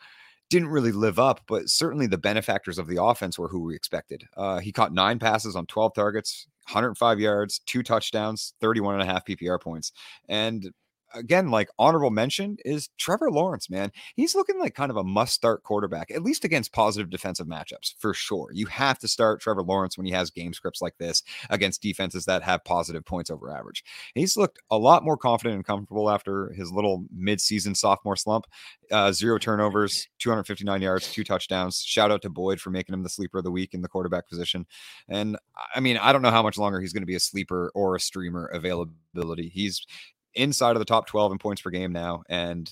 [0.50, 4.24] didn't really live up, but certainly the benefactors of the offense were who we expected.
[4.36, 9.06] Uh, he caught nine passes on 12 targets, 105 yards, two touchdowns, 31 and a
[9.06, 9.92] half PPR points.
[10.28, 10.70] And
[11.14, 13.92] again, like honorable mention is Trevor Lawrence, man.
[14.16, 17.94] He's looking like kind of a must start quarterback, at least against positive defensive matchups
[17.98, 18.50] for sure.
[18.52, 22.24] You have to start Trevor Lawrence when he has game scripts like this against defenses
[22.26, 23.84] that have positive points over average.
[24.14, 28.46] He's looked a lot more confident and comfortable after his little midseason sophomore slump.
[28.90, 31.80] Uh, zero turnovers, 259 yards, two touchdowns.
[31.80, 34.28] Shout out to Boyd for making him the sleeper of the week in the quarterback
[34.28, 34.66] position.
[35.08, 35.36] And
[35.74, 37.94] I mean, I don't know how much longer he's going to be a sleeper or
[37.94, 39.48] a streamer availability.
[39.48, 39.86] He's
[40.34, 42.22] inside of the top 12 in points per game now.
[42.28, 42.70] And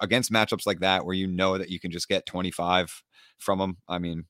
[0.00, 3.02] against matchups like that, where you know that you can just get 25
[3.38, 4.24] from them, I mean,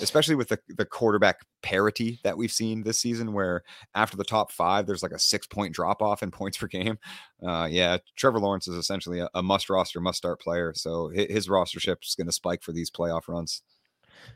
[0.00, 3.62] especially with the, the quarterback parity that we've seen this season, where
[3.94, 6.98] after the top five, there's like a six point drop off in points per game.
[7.46, 10.72] Uh, yeah, Trevor Lawrence is essentially a, a must roster, must start player.
[10.74, 13.62] So his, his rostership is going to spike for these playoff runs.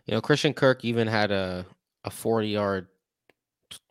[0.07, 1.66] You know, Christian Kirk even had a,
[2.05, 2.88] a 40 yard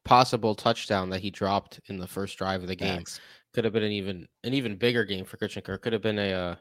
[0.03, 2.95] possible touchdown that he dropped in the first drive of the game.
[2.95, 3.19] Thanks.
[3.53, 5.81] Could have been an even an even bigger game for Christian Kirk.
[5.81, 6.55] Could have been a uh,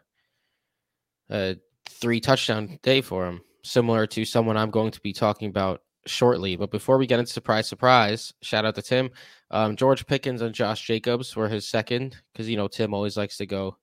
[1.30, 1.56] a
[1.88, 6.56] three touchdown day for him, similar to someone I'm going to be talking about shortly.
[6.56, 9.10] But before we get into surprise, surprise, shout out to Tim.
[9.50, 13.36] Um, George Pickens and Josh Jacobs were his second because you know Tim always likes
[13.38, 13.76] to go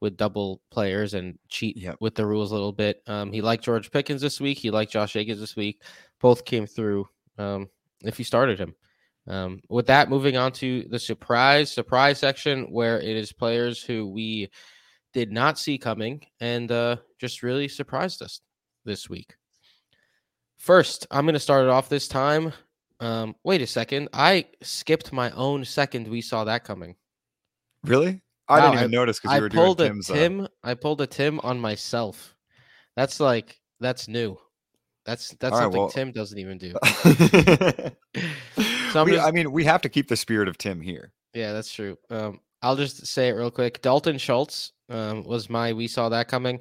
[0.00, 1.96] with double players and cheat yep.
[2.00, 3.02] with the rules a little bit.
[3.06, 4.58] Um, he liked George Pickens this week.
[4.58, 5.82] He liked Josh Jacobs this week.
[6.20, 7.08] Both came through.
[7.36, 7.68] Um,
[8.04, 8.74] if you started him.
[9.28, 14.08] Um, with that, moving on to the surprise surprise section, where it is players who
[14.08, 14.50] we
[15.12, 18.40] did not see coming and uh, just really surprised us
[18.84, 19.34] this week.
[20.56, 22.52] First, I'm going to start it off this time.
[23.00, 26.08] Um, wait a second, I skipped my own second.
[26.08, 26.96] We saw that coming.
[27.84, 28.22] Really?
[28.48, 30.10] I wow, didn't even I, notice because you were pulled doing Tim's.
[30.10, 30.48] A uh Tim.
[30.64, 32.34] I pulled a Tim on myself.
[32.96, 34.38] That's like that's new.
[35.04, 35.90] That's that's All something right, well...
[35.90, 36.74] Tim doesn't even do.
[38.92, 41.12] So we, just, I mean, we have to keep the spirit of Tim here.
[41.34, 41.98] Yeah, that's true.
[42.10, 43.82] Um, I'll just say it real quick.
[43.82, 46.60] Dalton Schultz um, was my we saw that coming.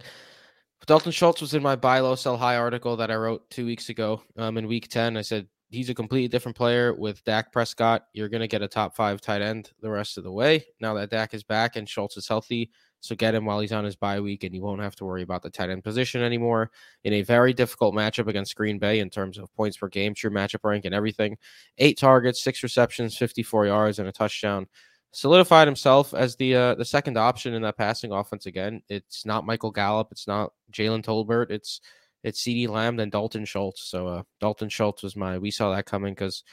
[0.85, 3.89] Dalton Schultz was in my buy low sell high article that I wrote two weeks
[3.89, 4.21] ago.
[4.37, 8.05] Um, in week ten, I said he's a completely different player with Dak Prescott.
[8.13, 10.65] You're going to get a top five tight end the rest of the way.
[10.79, 13.86] Now that Dak is back and Schultz is healthy, so get him while he's on
[13.86, 16.71] his bye week, and you won't have to worry about the tight end position anymore.
[17.03, 20.31] In a very difficult matchup against Green Bay in terms of points per game, true
[20.31, 21.38] matchup rank, and everything.
[21.77, 24.67] Eight targets, six receptions, 54 yards, and a touchdown.
[25.12, 28.81] Solidified himself as the uh, the second option in that passing offense again.
[28.89, 30.10] It's not Michael Gallup.
[30.12, 31.49] It's not Jalen Tolbert.
[31.49, 31.81] It's
[32.23, 33.83] it's CeeDee Lamb then Dalton Schultz.
[33.83, 35.38] So uh, Dalton Schultz was my.
[35.38, 36.43] We saw that coming because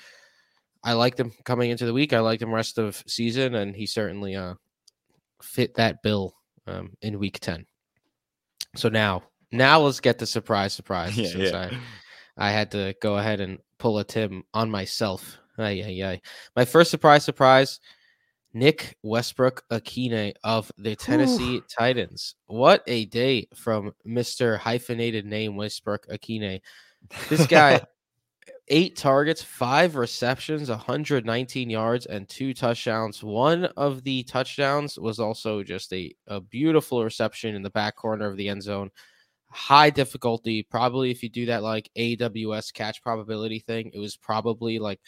[0.85, 2.12] I liked him coming into the week.
[2.12, 4.54] I liked him rest of season, and he certainly uh,
[5.42, 6.35] fit that bill
[6.66, 7.66] um, in week 10.
[8.77, 11.16] So now, now let's get the surprise, surprise.
[11.16, 11.70] Yeah, since yeah.
[12.37, 15.38] I, I had to go ahead and pull a Tim on myself.
[15.59, 16.20] Ay, ay, ay.
[16.57, 17.81] My first surprise, surprise.
[18.53, 22.37] Nick Westbrook Ikhine of the Tennessee Titans.
[22.47, 24.59] What a day from Mr.
[24.59, 26.61] hyphenated name Westbrook Ikhine.
[27.29, 27.83] This guy
[28.68, 33.22] eight targets, five receptions, 119 yards, and two touchdowns.
[33.22, 38.27] One of the touchdowns was also just a, a beautiful reception in the back corner
[38.27, 38.90] of the end zone.
[39.50, 40.62] High difficulty.
[40.62, 45.00] Probably if you do that like AWS catch probability thing, it was probably like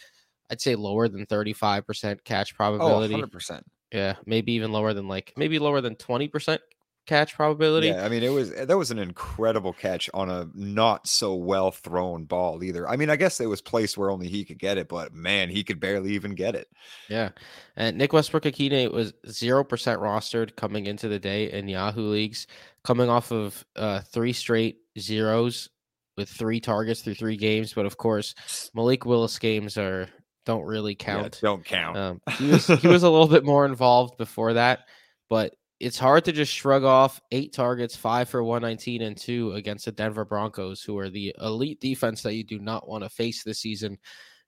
[0.51, 3.15] I'd say lower than 35% catch Oh, probability.
[3.15, 3.63] 100%.
[3.93, 6.59] yeah, maybe even lower than like maybe lower than 20%
[7.07, 7.89] catch probability.
[7.89, 11.71] Yeah, I mean, it was that was an incredible catch on a not so well
[11.71, 12.89] thrown ball either.
[12.89, 15.49] I mean, I guess it was placed where only he could get it, but man,
[15.49, 16.69] he could barely even get it.
[17.09, 17.31] Yeah.
[17.77, 22.47] And Nick Westbrook Ikhine was 0% rostered coming into the day in Yahoo leagues,
[22.85, 25.69] coming off of uh, three straight zeros
[26.17, 27.73] with three targets through three games.
[27.75, 28.35] But of course,
[28.75, 30.09] Malik Willis games are
[30.47, 31.39] don't really Yeah, count.
[31.43, 31.97] don't count.
[31.97, 34.81] Um, he was he was a little bit more involved before that,
[35.29, 39.85] but it's hard to just shrug off eight targets, five for 119 and two against
[39.85, 43.43] the Denver Broncos, who are the elite defense that you do not want to face
[43.45, 43.99] this season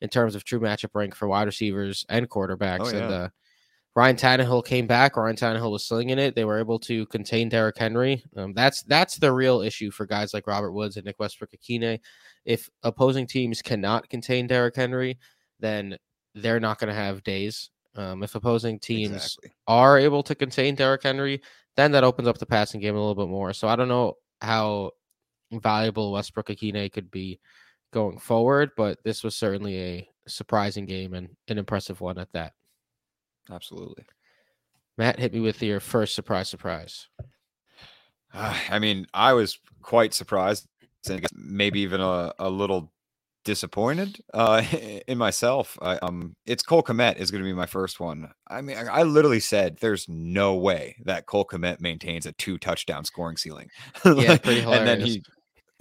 [0.01, 2.93] in terms of true matchup rank for wide receivers and quarterbacks.
[2.93, 3.17] And yeah.
[3.17, 3.29] uh,
[3.95, 5.17] Ryan Tannehill came back.
[5.17, 6.35] Ryan Tannehill was slinging it.
[6.35, 8.23] They were able to contain Derrick Henry.
[8.37, 11.99] Um, that's that's the real issue for guys like Robert Woods and Nick Westbrook Ikhine.
[12.45, 15.19] If opposing teams cannot contain Derrick Henry,
[15.61, 15.97] then
[16.35, 17.71] they're not going to have days.
[17.99, 19.51] Um, if opposing teams Exactly.
[19.67, 21.43] are able to contain Derrick Henry,
[21.77, 23.53] then that opens up the passing game a little bit more.
[23.53, 24.93] So I don't know how
[25.51, 27.41] valuable Westbrook Ikhine could be
[27.93, 32.53] going forward, but this was certainly a surprising game and an impressive one at that.
[33.51, 34.05] Absolutely.
[34.97, 37.09] Matt, hit me with your first surprise, surprise.
[38.33, 40.69] Uh, I mean, I was quite surprised
[41.09, 42.93] and maybe even a, a little
[43.49, 44.63] disappointed uh,
[45.09, 45.79] in myself.
[45.81, 48.31] I, um, it's Cole Kmet is going to be my first one.
[48.47, 52.59] I mean, I, I literally said there's no way that Cole Kmet maintains a two
[52.59, 53.69] touchdown scoring ceiling.
[54.05, 55.23] Yeah, pretty and then he,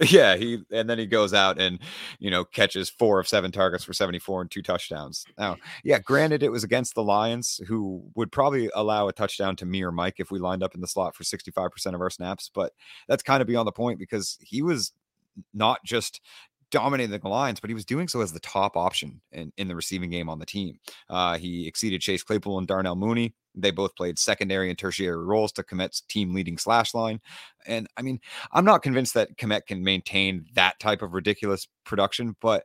[0.08, 1.78] yeah, he and then he goes out and
[2.18, 5.26] you know catches four of seven targets for 74 and two touchdowns.
[5.36, 9.66] Now, yeah, granted it was against the Lions, who would probably allow a touchdown to
[9.66, 12.50] me or Mike if we lined up in the slot for 65% of our snaps,
[12.54, 12.72] but
[13.08, 14.92] that's kind of beyond the point because he was
[15.52, 16.20] not just
[16.70, 19.74] dominating the Lions, but he was doing so as the top option in, in the
[19.74, 20.78] receiving game on the team.
[21.08, 23.34] Uh, he exceeded Chase Claypool and Darnell Mooney.
[23.54, 27.20] They both played secondary and tertiary roles to Kmet's team leading slash line.
[27.66, 28.20] And I mean,
[28.52, 32.64] I'm not convinced that Kmet can maintain that type of ridiculous production, but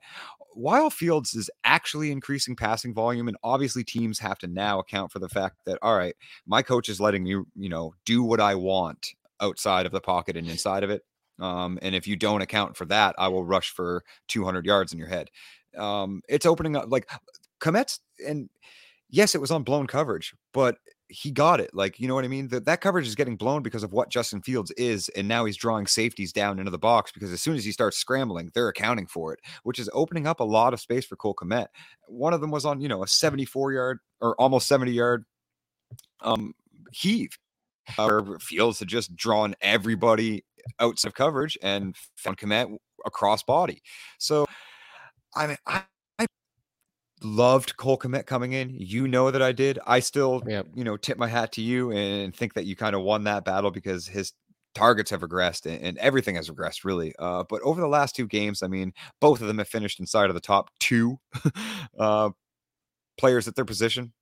[0.56, 5.18] while Fields is actually increasing passing volume, and obviously teams have to now account for
[5.18, 8.56] the fact that, all right, my coach is letting me, you know, do what I
[8.56, 11.04] want outside of the pocket and inside of it.
[11.40, 15.00] Um, and if you don't account for that, I will rush for 200 yards in
[15.00, 15.30] your head.
[15.78, 17.10] Um, it's opening up like
[17.60, 18.50] Kmet's, and
[19.10, 21.72] yes, it was on blown coverage, but he got it.
[21.74, 22.48] Like, you know what I mean?
[22.48, 25.58] That that coverage is getting blown because of what Justin Fields is, and now he's
[25.58, 29.08] drawing safeties down into the box because as soon as he starts scrambling, they're accounting
[29.08, 31.68] for it, which is opening up a lot of space for Cole Kmet.
[32.08, 35.26] One of them was on, you know, a 74 yard or almost 70 yard
[36.22, 36.54] um
[36.92, 37.38] heave.
[37.98, 40.46] Uh, Fields had just drawn everybody
[40.80, 43.82] outside of coverage and found Kmet across body.
[44.20, 44.46] So,
[45.36, 45.84] I mean, I,
[46.20, 46.26] I
[47.24, 48.76] loved Cole Kmet coming in.
[48.78, 49.80] You know that I did.
[49.86, 50.68] I still, Yep.
[50.76, 53.46] you know, tip my hat to you and think that you kind of won that
[53.46, 54.34] battle because his
[54.76, 57.14] targets have regressed and, and everything has regressed really.
[57.20, 60.30] Uh, but over the last two games, I mean, both of them have finished inside
[60.30, 61.18] of the top two
[62.00, 62.32] uh,
[63.18, 64.14] players at their position.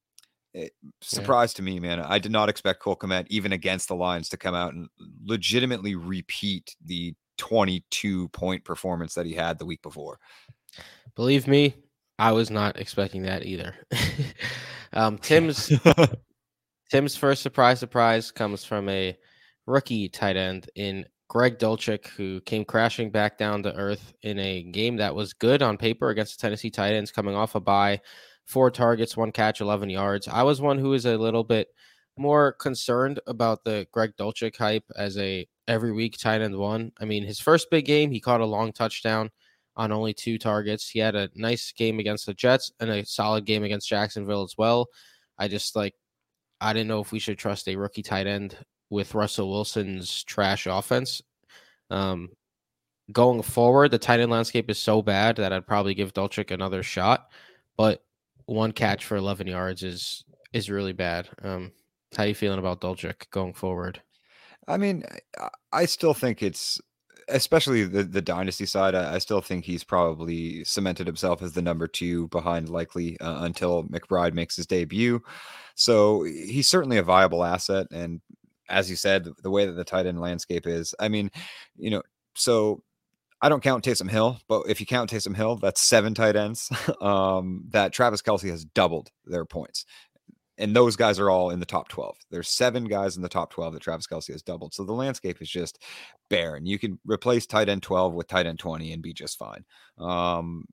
[0.54, 2.00] It, surprise to me, man.
[2.00, 4.90] I did not expect Cole Kmet, even against the Lions, to come out and
[5.24, 10.20] legitimately repeat the 22 point performance that he had the week before.
[11.16, 11.76] Believe me,
[12.20, 13.76] I was not expecting that either.
[14.94, 15.72] um, Tim's
[16.92, 19.18] Tim's first surprise surprise comes from a
[19.66, 24.64] rookie tight end in Greg Dulcich, who came crashing back down to earth in a
[24.64, 28.02] game that was good on paper against the Tennessee Titans, coming off a bye,
[28.52, 30.28] four targets, one catch, 11 yards.
[30.28, 31.70] I was one who was a little bit
[32.18, 36.92] more concerned about the Greg Dulcich hype as a every week tight end one.
[37.00, 39.30] I mean, his first big game, he caught a long touchdown
[39.78, 40.90] on only two targets.
[40.90, 44.56] He had a nice game against the Jets and a solid game against Jacksonville as
[44.58, 44.88] well.
[45.38, 45.96] I just like
[46.60, 48.58] I didn't know if we should trust a rookie tight end
[48.90, 51.22] with Russell Wilson's trash offense.
[51.90, 52.30] Um,
[53.14, 56.84] going forward, the tight end landscape is so bad that I'd probably give Dulcich another
[56.84, 57.32] shot,
[57.78, 58.04] but
[58.46, 60.24] one catch for 11 yards is
[60.54, 61.30] is really bad.
[61.42, 61.72] Um,
[62.16, 64.02] how are you feeling about Dulcich going forward?
[64.68, 65.04] I mean,
[65.72, 66.80] I still think it's
[67.28, 68.96] especially the the dynasty side.
[68.96, 73.44] I, I, still think he's probably cemented himself as the number two behind likely uh,
[73.44, 75.22] until McBride makes his debut.
[75.76, 78.22] So he's certainly a viable asset, and
[78.70, 81.32] as you said, the way that the tight end landscape is, I mean,
[81.78, 82.04] you know,
[82.36, 82.84] so
[83.42, 86.72] I don't count Taysom Hill, but if you count Taysom Hill, that's seven tight ends.
[87.02, 89.86] um, that Travis Kelce has doubled their points.
[90.58, 92.16] And those guys are all in the top 12.
[92.30, 94.76] There's seven guys in the top 12 that Travis Kelce has doubled.
[94.76, 95.82] So the landscape is just
[96.30, 96.68] barren.
[96.68, 99.66] You can replace tight end 12 with tight end 20 and be just fine.
[99.98, 100.66] Um,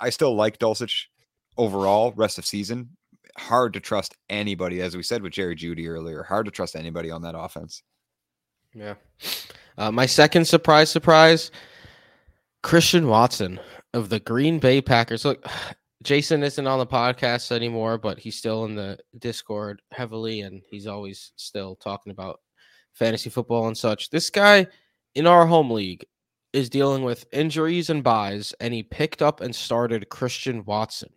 [0.00, 1.06] I still like Dulcich
[1.56, 2.90] overall, rest of season
[3.38, 6.22] hard to trust anybody, as we said with Jerry Jeudy earlier.
[6.22, 7.82] Hard to trust anybody on that offense.
[8.74, 8.94] Yeah.
[9.78, 11.50] Uh, my second surprise, surprise,
[12.66, 13.60] Christian Watson
[13.94, 15.24] of the Green Bay Packers.
[15.24, 15.46] Look,
[16.02, 20.88] Jason isn't on the podcast anymore, but he's still in the Discord heavily, and he's
[20.88, 22.40] always still talking about
[22.92, 24.10] fantasy football and such.
[24.10, 24.66] This guy
[25.14, 26.06] in our home league
[26.52, 31.10] is dealing with injuries and buys, and he picked up and started Christian Watson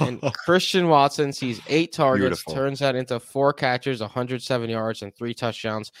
[0.00, 2.54] and Christian Watson sees eight targets, Beautiful.
[2.54, 5.92] turns that into four catches, 107 yards, and three touchdowns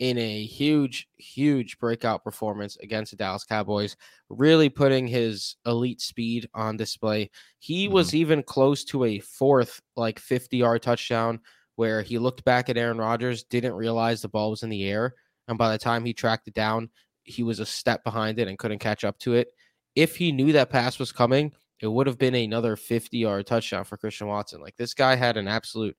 [0.00, 3.96] in a huge, huge breakout performance against the Dallas Cowboys,
[4.30, 7.30] really putting his elite speed on display.
[7.58, 7.94] He mm-hmm.
[7.94, 11.40] was even close to a fourth, like 50 yard touchdown
[11.76, 15.14] where he looked back at Aaron Rodgers, didn't realize the ball was in the air.
[15.48, 16.90] And by the time he tracked it down,
[17.22, 19.48] he was a step behind it and couldn't catch up to it.
[19.94, 23.84] If he knew that pass was coming, it would have been another 50 yard touchdown
[23.84, 24.62] for Christian Watson.
[24.62, 25.96] Like this guy had an absolute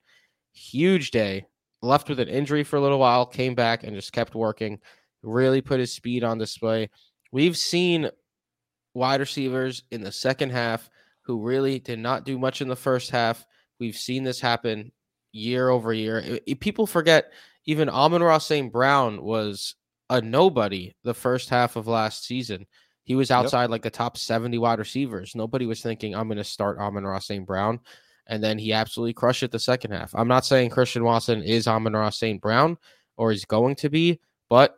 [0.54, 1.46] huge day,
[1.82, 4.80] left with an injury for a little while, came back and just kept working,
[5.24, 6.90] really put his speed on display.
[7.32, 8.10] We've seen
[8.94, 10.90] wide receivers in the second half
[11.24, 13.46] who really did not do much in the first half.
[13.80, 14.92] We've seen this happen
[15.32, 16.20] year over year.
[16.20, 17.32] It, it, people forget
[17.66, 18.72] even Amon-Ra St.
[18.72, 19.76] Brown was
[20.10, 22.66] a nobody the first half of last season.
[23.04, 23.70] He was outside yep.
[23.72, 25.36] like the top 70 wide receivers.
[25.36, 27.46] Nobody was thinking, I'm going to start Amon-Ra St.
[27.46, 27.80] Brown.
[28.28, 30.14] And then he absolutely crushed it the second half.
[30.16, 32.42] I'm not saying Christian Watson is Amon-Ra St.
[32.42, 32.78] Brown
[33.18, 34.78] or is going to be, but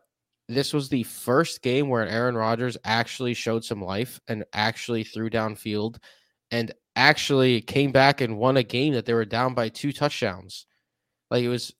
[0.50, 5.30] this was the first game where Aaron Rodgers actually showed some life and actually threw
[5.30, 5.98] downfield
[6.52, 10.66] and actually came back and won a game that they were down by two touchdowns.
[11.32, 11.74] Like it was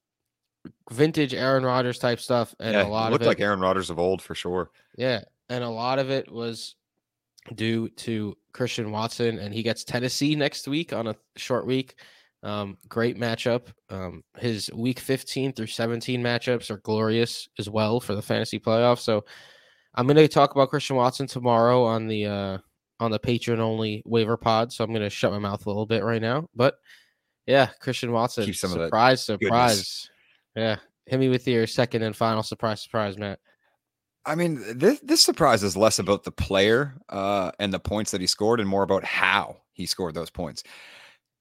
[0.92, 3.90] vintage Aaron Rodgers type stuff, and yeah, a lot looked of it, like Aaron Rodgers
[3.90, 4.72] of old for sure.
[4.98, 6.76] Yeah, and a lot of it was
[7.56, 11.96] due to Christian Watson, and he gets Tennessee next week on a short week.
[12.44, 13.68] Um, great matchup.
[13.90, 19.00] Um, his week 15 through 17 matchups are glorious as well for the fantasy playoffs.
[19.00, 19.24] So
[19.96, 22.58] I'm going to talk about Christian Watson tomorrow on the uh,
[23.00, 24.74] on the Patreon only waiver pod.
[24.74, 26.48] So I'm going to shut my mouth a little bit right now.
[26.54, 26.76] But
[27.46, 28.52] yeah, Christian Watson.
[28.54, 29.40] Some surprise, surprise.
[29.72, 30.10] Goodness.
[30.56, 30.76] Yeah,
[31.06, 33.40] hit me with your second and final surprise, surprise, Matt.
[34.26, 38.22] I mean, this this surprise is less about the player uh, and the points that
[38.22, 40.64] he scored, and more about how he scored those points.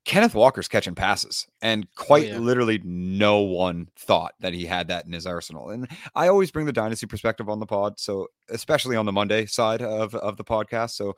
[0.05, 2.39] Kenneth Walker's catching passes, and oh, quite oh, yeah.
[2.39, 5.71] literally no one thought that he had that in his arsenal.
[5.71, 9.47] And I always bring the dynasty perspective on the pod, so especially on the Monday
[9.47, 10.91] side of of the podcast.
[10.91, 11.15] So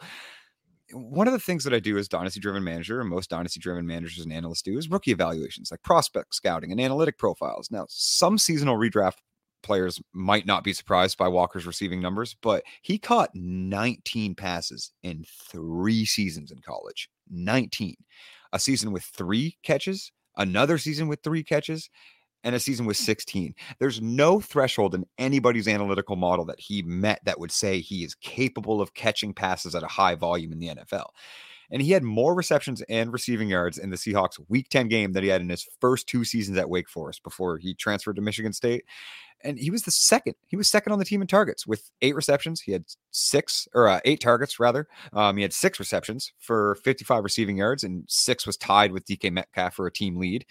[0.93, 3.87] one of the things that I do as dynasty driven manager, and most dynasty driven
[3.87, 7.71] managers and analysts do, is rookie evaluations, like prospect scouting and analytic profiles.
[7.71, 9.15] Now, some seasonal redraft
[9.65, 15.25] players might not be surprised by Walker's receiving numbers, but he caught 19 passes in
[15.29, 17.09] three seasons in college.
[17.31, 17.97] 19.
[18.53, 21.91] A season with three catches, another season with three catches,
[22.45, 23.05] and a season with hmm.
[23.05, 23.55] 16.
[23.81, 28.15] There's no threshold in anybody's analytical model that he met that would say he is
[28.15, 31.07] capable of catching passes at a high volume in the NFL.
[31.71, 35.23] And he had more receptions and receiving yards in the Seahawks week 10 game than
[35.23, 38.53] he had in his first two seasons at Wake Forest before he transferred to Michigan
[38.53, 38.85] State
[39.45, 40.35] and he was the second.
[40.47, 42.61] He was second on the team in targets with eight receptions.
[42.61, 44.89] He had six or uh, eight targets rather.
[45.13, 49.31] Um, he had six receptions for 55 receiving yards, and six was tied with DK
[49.31, 50.47] Metcalf for a team lead.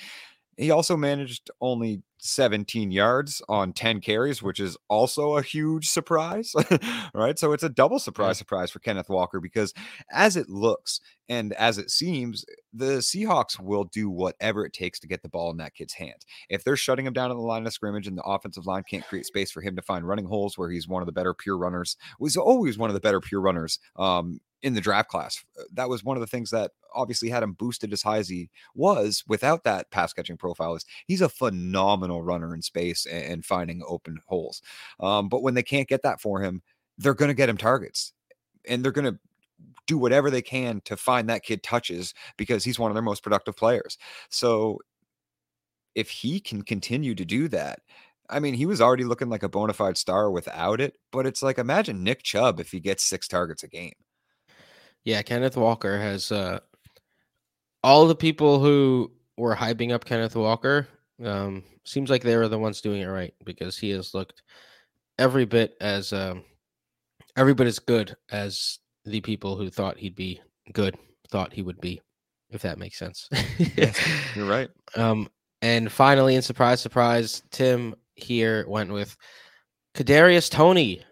[0.58, 6.54] He also managed only 17 yards on 10 carries, which is also a huge surprise,
[7.14, 7.38] right?
[7.38, 9.74] So it's a double surprise surprise for Kenneth Walker because
[10.12, 11.02] as it looks
[11.34, 15.50] and as it seems, the Seahawks will do whatever it takes to get the ball
[15.52, 16.26] in that kid's hand.
[16.50, 19.06] If they're shutting him down on the line of scrimmage and the offensive line can't
[19.08, 21.58] create space for him to find running holes where he's one of the better pure
[21.58, 25.44] runners, was always one of the better pure runners um, in the draft class.
[25.60, 28.30] Uh, that was one of the things that obviously had him boosted as high as
[28.30, 30.76] he was without that pass catching profile.
[30.76, 34.62] Is he's a phenomenal runner in space and, and finding open holes.
[35.00, 36.62] Um, but when they can't get that for him,
[36.98, 38.14] they're going to get him targets,
[38.68, 39.20] and they're going to
[39.88, 43.24] do whatever they can to find that kid touches because he's one of their most
[43.24, 43.98] productive players.
[44.30, 44.80] So
[45.96, 47.80] if he can continue to do that,
[48.30, 51.44] I mean, he was already looking like a bona fide star without it, but it's
[51.44, 53.94] like imagine Nick Chubb if he gets six targets a game.
[55.04, 56.60] Yeah, Kenneth Walker has uh,
[57.84, 60.88] all the people who were hyping up Kenneth Walker.
[61.24, 64.42] Um, seems like they were the ones doing it right because he has looked
[65.20, 66.44] every bit as um,
[67.36, 70.42] every bit as good as the people who thought he'd be
[70.72, 70.98] good
[71.30, 72.02] thought he would be,
[72.50, 73.28] if that makes sense.
[73.76, 74.00] yes,
[74.36, 74.70] you're right.
[74.96, 75.30] Um,
[75.62, 79.16] and finally, in surprise, surprise, Tim here went with
[79.96, 81.04] Kadarius Toney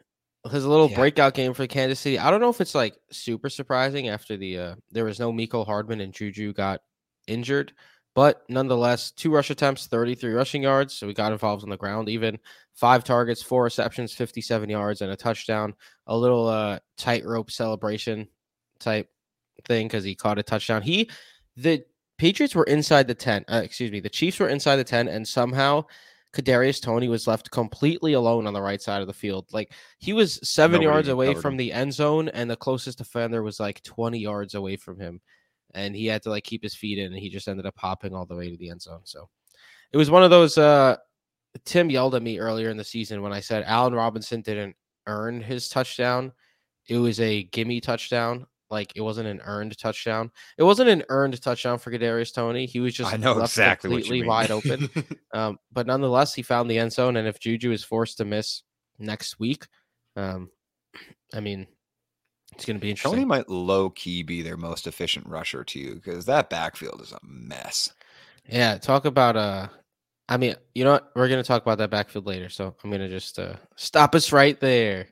[0.50, 0.96] his little yeah.
[0.96, 2.18] breakout game for Kansas City.
[2.18, 5.66] I don't know if it's like super surprising after the uh there was no Mecole
[5.66, 6.82] Hardman and Juju got
[7.28, 7.74] injured,
[8.14, 10.94] but nonetheless, two rush attempts, 33 rushing yards.
[10.94, 12.40] So we got involved on the ground, even
[12.74, 15.74] five targets, four receptions, 57 yards, and a touchdown.
[16.08, 18.28] A little uh tightrope celebration
[18.80, 19.10] type
[19.66, 20.82] thing because he caught a touchdown.
[20.82, 21.10] He
[21.56, 21.84] the
[22.18, 23.46] Patriots were inside the 10.
[23.52, 25.86] Uh, excuse me, the Chiefs were inside the 10, and somehow
[26.34, 29.48] Kadarius Toney was left completely alone on the right side of the field.
[29.52, 33.42] Like he was seven Nobody yards away from the end zone, and the closest defender
[33.44, 35.22] was like 20 yards away from him.
[35.74, 38.14] And he had to like keep his feet in, and he just ended up hopping
[38.14, 39.02] all the way to the end zone.
[39.04, 39.30] So
[39.92, 40.58] it was one of those.
[40.58, 40.98] uh
[41.66, 44.76] Tim yelled at me earlier in the season when I said Allen Robinson didn't
[45.08, 46.32] earn his touchdown.
[46.88, 48.48] It was a gimme touchdown.
[48.70, 50.32] Like it wasn't an earned touchdown.
[50.58, 52.66] It wasn't an earned touchdown for Kadarius Toney.
[52.66, 54.90] He was just I know exactly completely wide open.
[55.34, 57.18] um, but nonetheless, he found the end zone.
[57.18, 58.64] And if Juju is forced to miss
[58.98, 59.68] next week,
[60.16, 60.50] um,
[61.34, 61.68] I mean,
[62.52, 63.12] it's going to be interesting.
[63.12, 67.20] Toney might low key be their most efficient rusher too, because that backfield is a
[67.24, 67.92] mess.
[68.48, 69.68] Yeah, talk about uh
[70.32, 71.12] I mean, you know what?
[71.14, 72.48] We're going to talk about that backfield later.
[72.48, 75.10] So I'm going to just uh, stop us right there.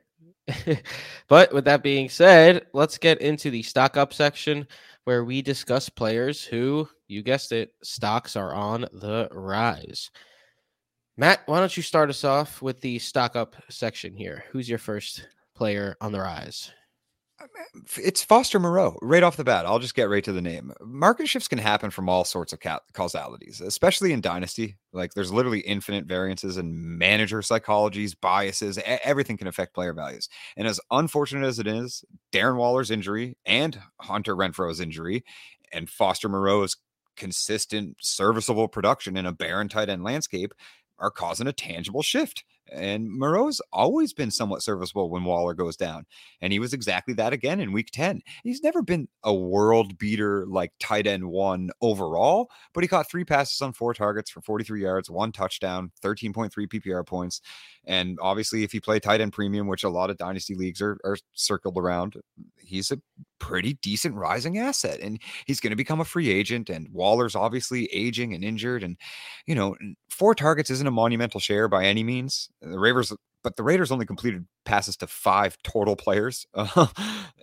[1.28, 4.66] but with that being said, let's get into the stock up section
[5.04, 10.10] where we discuss players who, you guessed it, stocks are on the rise.
[11.18, 14.46] Matt, why don't you start us off with the stock up section here?
[14.52, 16.72] Who's your first player on the rise?
[17.98, 19.66] It's Foster Moreau right off the bat.
[19.66, 20.74] I'll just get right to the name.
[20.82, 24.78] Market shifts can happen from all sorts of ca- causalities, especially in Dynasty.
[24.92, 30.28] Like there's literally infinite variances in manager psychologies, biases, everything can affect player values.
[30.58, 35.24] And as unfortunate as it is, Darren Waller's injury and Hunter Renfrow's injury
[35.72, 36.76] and Foster Moreau's
[37.16, 40.54] consistent, serviceable production in a barren tight end landscape
[40.98, 42.44] are causing a tangible shift.
[42.72, 46.06] And Moreau's always been somewhat serviceable when Waller goes down.
[46.42, 48.22] And he was exactly that again in week 10.
[48.44, 53.26] He's never been a world beater like tight end one overall, but he caught three
[53.26, 57.42] passes on four targets for 43 yards, one touchdown, 13.3 PPR points.
[57.86, 60.98] And obviously, if you play tight end premium, which a lot of dynasty leagues are,
[61.04, 62.18] are circled around,
[62.58, 63.00] he's a
[63.40, 65.00] pretty decent rising asset.
[65.00, 66.70] And he's going to become a free agent.
[66.70, 68.84] And Waller's obviously aging and injured.
[68.84, 68.98] And,
[69.46, 69.76] you know,
[70.10, 72.50] four targets isn't a monumental share by any means.
[72.62, 76.46] The Raiders, but the Raiders only completed passes to five total players.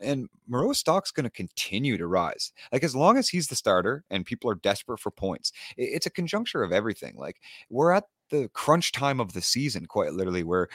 [0.03, 2.53] And Moreau's stock's going to continue to rise.
[2.71, 6.11] Like, as long as he's the starter and people are desperate for points, it's a
[6.11, 7.15] conjuncture of everything.
[7.17, 7.37] Like,
[7.71, 10.69] we're at the crunch time of the season, quite literally, where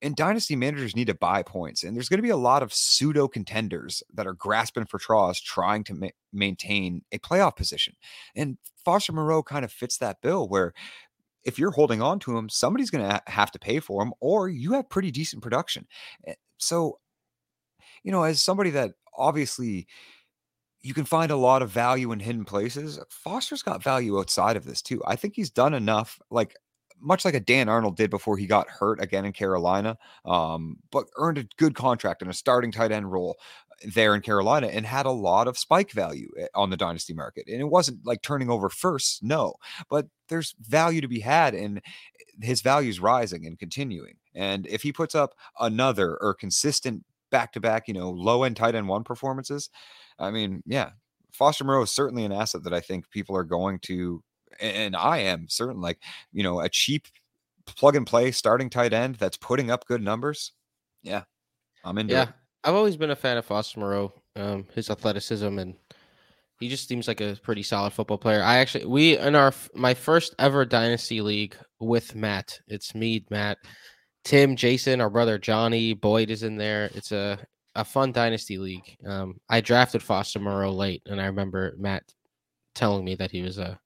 [0.00, 2.72] and dynasty managers need to buy points and there's going to be a lot of
[2.72, 7.94] pseudo contenders that are grasping for straws trying to ma- maintain a playoff position
[8.36, 10.72] and foster moreau kind of fits that bill where
[11.48, 14.48] if you're holding on to him somebody's going to have to pay for him or
[14.48, 15.86] you have pretty decent production
[16.26, 16.98] eh, so
[18.02, 19.86] you know as somebody that obviously
[20.80, 23.00] you can find a lot of value in hidden places.
[23.10, 25.02] Foster's got value outside of this too.
[25.06, 26.20] I think he's done enough.
[26.30, 26.54] Like
[27.00, 31.06] much like a Dan Arnold did before he got hurt again in Carolina, um, but
[31.16, 33.36] earned a good contract and a starting tight end role
[33.82, 37.44] there in Carolina and had a lot of spike value eh, on the dynasty market.
[37.46, 39.54] And it wasn't like turning over first, no,
[39.88, 41.80] but there's value to be had and
[42.40, 44.14] his value's rising and continuing.
[44.34, 48.56] And if he puts up another or consistent back to back, you know, low end
[48.56, 49.70] tight end one performances,
[50.18, 50.90] I mean, yeah,
[51.32, 54.22] Foster Moreau is certainly an asset that I think people are going to
[54.60, 55.98] and I am certain like,
[56.32, 57.06] you know, a cheap
[57.66, 60.52] plug and play starting tight end that's putting up good numbers.
[61.02, 61.24] Yeah.
[61.84, 62.28] I'm into yeah, it.
[62.64, 64.12] I've always been a fan of Foster Moreau.
[64.36, 65.74] Um, his athleticism and
[66.60, 68.42] he just seems like a pretty solid football player.
[68.42, 72.58] I actually we in our my first ever dynasty league with Matt.
[72.66, 73.58] It's me, Matt,
[74.24, 76.90] Tim, Jason, our brother Johnny, Boyd is in there.
[76.94, 77.38] It's a
[77.74, 78.96] a fun dynasty league.
[79.06, 82.02] Um, I drafted Foster Moreau late, and I remember Matt
[82.74, 83.76] telling me that he was uh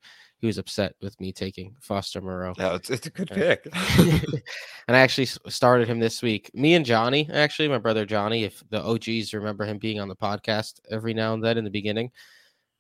[0.43, 2.53] he was upset with me taking Foster Moreau.
[2.59, 3.69] No, it's, it's a good pick.
[3.99, 4.43] and
[4.89, 6.51] I actually started him this week.
[6.53, 10.17] Me and Johnny, actually, my brother Johnny, if the OGs remember him being on the
[10.17, 12.11] podcast every now and then in the beginning,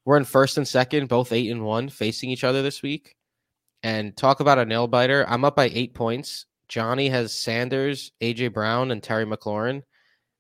[0.04, 3.14] we're in first and second, both eight and one, facing each other this week.
[3.84, 5.24] And talk about a nail biter.
[5.28, 6.46] I'm up by eight points.
[6.66, 9.82] Johnny has Sanders, AJ Brown, and Terry McLaurin.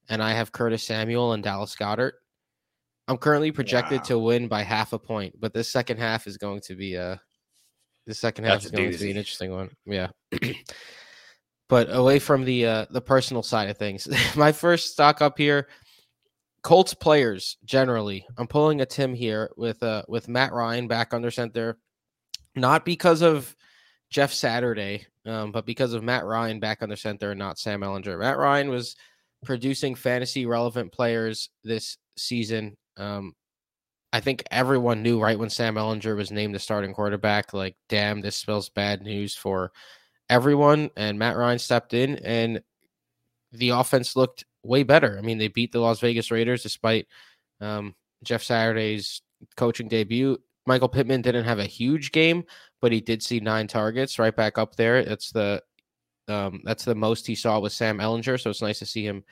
[0.08, 2.14] And I have Curtis Samuel and Dallas Goedert.
[3.12, 4.04] I'm currently projected Wow.
[4.04, 7.16] to win by half a point, but this second half is going to be uh
[8.06, 9.68] the second half That's is a going to be an interesting one.
[9.84, 10.08] Yeah.
[11.68, 15.68] but away from the uh the personal side of things, my first stock up here,
[16.62, 18.26] Colts players generally.
[18.38, 21.76] I'm pulling a Tim here with uh with Matt Ryan back under center,
[22.56, 23.54] not because of
[24.08, 28.18] Jeff Saturday, um, but because of Matt Ryan back under center and not Sam Ehlinger.
[28.18, 28.96] Matt Ryan was
[29.44, 32.74] producing fantasy relevant players this season.
[32.96, 33.34] Um,
[34.12, 38.20] I think everyone knew right when Sam Ehlinger was named the starting quarterback, like, damn,
[38.20, 39.72] this spells bad news for
[40.28, 40.90] everyone.
[40.96, 42.62] And Matt Ryan stepped in, and
[43.52, 45.18] the offense looked way better.
[45.18, 47.06] I mean, they beat the Las Vegas Raiders despite
[47.60, 49.22] um, Jeff Saturday's
[49.56, 50.38] coaching debut.
[50.66, 52.44] Michael Pittman didn't have a huge game,
[52.80, 55.04] but he did see nine targets, right back up there.
[55.04, 55.62] That's the
[56.28, 58.40] um, that's the most he saw with Sam Ehlinger.
[58.40, 59.24] So it's nice to see him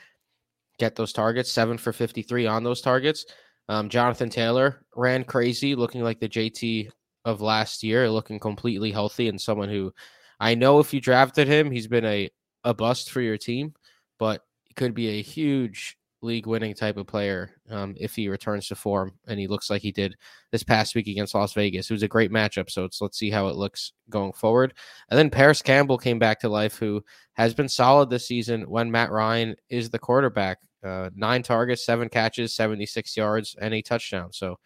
[0.78, 1.52] get those targets.
[1.52, 3.26] Seven for fifty-three on those targets.
[3.70, 6.90] Um, Jonathan Taylor ran crazy, looking like the JT
[7.24, 9.92] of last year, looking completely healthy and someone who
[10.40, 12.28] I know if you drafted him, he's been a
[12.64, 13.74] a bust for your team,
[14.18, 14.42] but
[14.74, 19.12] could be a huge league winning type of player um, if he returns to form
[19.28, 20.16] and he looks like he did
[20.50, 21.88] this past week against Las Vegas.
[21.88, 24.74] It was a great matchup, so let's see how it looks going forward.
[25.10, 27.04] And then Parris Campbell came back to life, who
[27.34, 30.58] has been solid this season when Matt Ryan is the quarterback.
[30.82, 34.32] Uh, nine targets, seven catches, 76 yards, and a touchdown.
[34.32, 34.58] So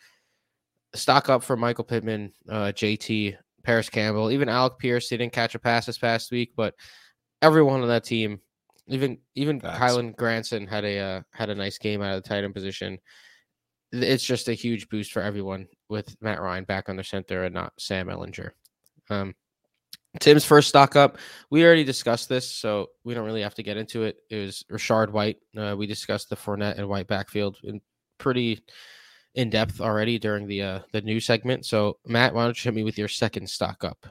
[0.95, 5.09] stock up for Michael Pittman, uh, JT, Parris Campbell, even Alec Pierce.
[5.09, 6.75] He didn't catch a pass this past week, but
[7.43, 8.41] everyone on that team,
[8.87, 9.79] even even Facts.
[9.79, 12.99] Kylen Granson had a uh, had a nice game out of the tight end position.
[13.93, 17.55] It's just a huge boost for everyone with Matt Ryan back on the center and
[17.55, 18.51] not Sam Ehlinger.
[19.09, 19.35] Um,
[20.21, 21.19] Tim's first stock up.
[21.51, 24.19] We already discussed this, so we don't really have to get into it.
[24.31, 25.39] It was Rachaad White.
[25.57, 27.81] Uh, we discussed the Fournette and White backfield in
[28.19, 28.61] pretty
[29.35, 31.67] in depth already during the uh, the new segment.
[31.67, 34.07] So Matt, why don't you hit me with your second stock up?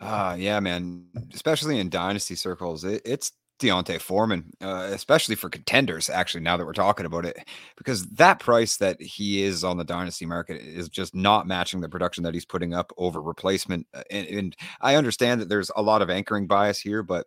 [0.00, 1.06] Ah, yeah, man.
[1.32, 6.10] Especially in dynasty circles, it, it's D'Onta Foreman, uh, especially for contenders.
[6.10, 7.38] Actually, now that we're talking about it,
[7.76, 11.88] because that price that he is on the dynasty market is just not matching the
[11.88, 13.86] production that he's putting up over replacement.
[13.94, 17.26] Uh, And, and I understand that there's a lot of anchoring bias here, but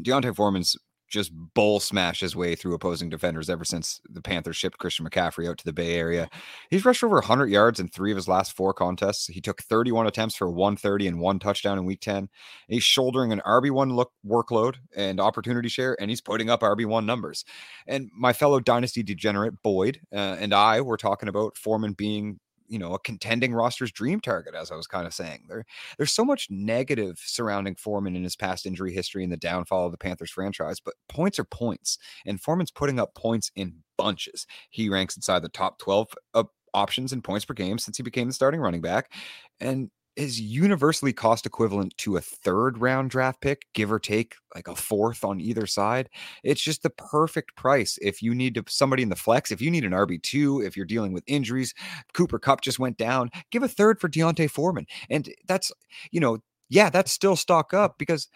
[0.00, 0.76] D'Onta Foreman's
[1.08, 5.48] just bowl smash his way through opposing defenders ever since the Panthers shipped Christian McCaffrey
[5.48, 6.28] out to the Bay Area.
[6.70, 9.26] He's rushed over 100 yards in three of his last four contests.
[9.26, 12.28] He took 31 attempts for 130 and one touchdown in week 10.
[12.68, 17.44] He's shouldering an RB1 look workload and opportunity share, and he's putting up RB1 numbers.
[17.86, 22.78] And my fellow dynasty degenerate Boyd uh, and I were talking about Foreman being you
[22.78, 25.44] know a contending roster's dream target as i was kind of saying.
[25.48, 25.64] There
[25.98, 29.92] there's so much negative surrounding foreman in his past injury history and the downfall of
[29.92, 34.46] the panthers franchise but points are points and foreman's putting up points in bunches.
[34.70, 38.26] He ranks inside the top 12 uh, options in points per game since he became
[38.26, 39.12] the starting running back
[39.60, 44.68] and is universally cost equivalent to a third round draft pick, give or take like
[44.68, 46.08] a fourth on either side.
[46.42, 49.70] It's just the perfect price if you need to somebody in the flex, if you
[49.70, 51.74] need an RB2, if you're dealing with injuries,
[52.12, 54.86] Cooper Kupp just went down, give a third for D'Onta Foreman.
[55.10, 55.72] And that's,
[56.10, 56.38] you know,
[56.68, 58.28] yeah, that's still stock up because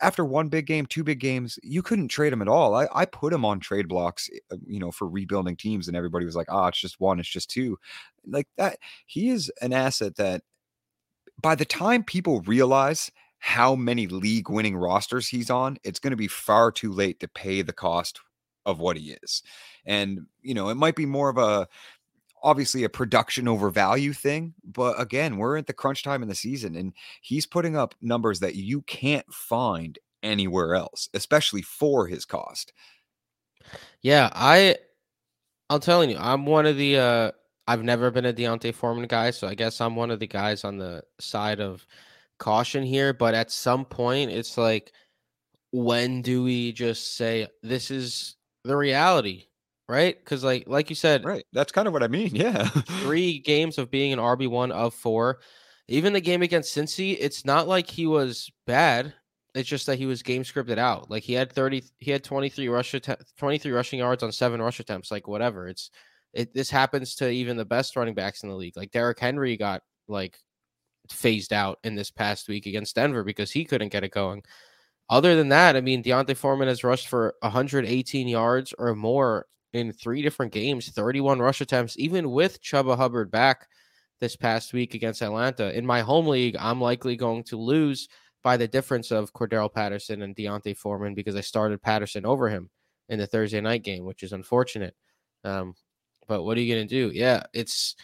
[0.00, 2.74] after one big game, two big games, you couldn't trade him at all.
[2.74, 6.26] I, I put him on trade blocks, uh, you know, for rebuilding teams, and everybody
[6.26, 7.78] was like, "Ah, it's just one, it's just two.
[8.26, 10.42] Like that, he is an asset that
[11.40, 16.16] by the time people realize how many league winning rosters he's on, it's going to
[16.16, 18.20] be far too late to pay the cost
[18.64, 19.42] of what he is.
[19.84, 21.66] And, you know, it might be more of a
[22.44, 26.34] obviously a production over value thing, but again, we're at the crunch time in the
[26.34, 32.24] season and he's putting up numbers that you can't find anywhere else, especially for his
[32.24, 32.72] cost.
[34.02, 34.76] Yeah, I
[35.70, 37.30] I'm telling you, I'm one of the uh
[37.66, 40.64] I've never been a D'Onta Foreman guy, so I guess I'm one of the guys
[40.64, 41.86] on the side of
[42.38, 43.12] caution here.
[43.12, 44.92] But at some point, it's like,
[45.70, 49.46] when do we just say this is the reality,
[49.88, 50.16] right?
[50.18, 52.30] Because like like you said, right, that's kind of what I mean.
[52.34, 52.64] Yeah,
[53.02, 55.40] three games of being an RB one of four.
[55.88, 59.14] Even the game against Cincy, it's not like he was bad.
[59.54, 61.10] It's just that he was game scripted out.
[61.10, 64.80] Like he had 30, he had 23 rush att- 23 rushing yards on seven rush
[64.80, 65.10] attempts.
[65.10, 65.68] Like whatever.
[65.68, 65.90] It's
[66.32, 68.76] it this happens to even the best running backs in the league.
[68.76, 70.38] Like Derrick Henry got like
[71.10, 74.42] phased out in this past week against Denver because he couldn't get it going.
[75.10, 79.92] Other than that, I mean, D'Onta Foreman has rushed for 118 yards or more in
[79.92, 83.68] three different games, 31 rush attempts, even with Chuba Hubbard back
[84.20, 85.76] this past week against Atlanta.
[85.76, 88.08] In my home league, I'm likely going to lose
[88.42, 92.70] by the difference of Cordarrelle Patterson and D'Onta Foreman because I started Patterson over him
[93.08, 94.94] in the Thursday night game, which is unfortunate.
[95.44, 95.74] Um,
[96.28, 97.14] but what are you going to do?
[97.14, 97.96] Yeah, it's.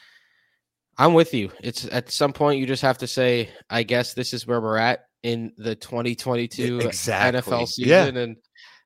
[1.00, 1.52] I'm with you.
[1.62, 4.78] It's at some point you just have to say, I guess this is where we're
[4.78, 7.40] at in the 2022 exactly.
[7.40, 8.22] NFL season, yeah.
[8.22, 8.36] and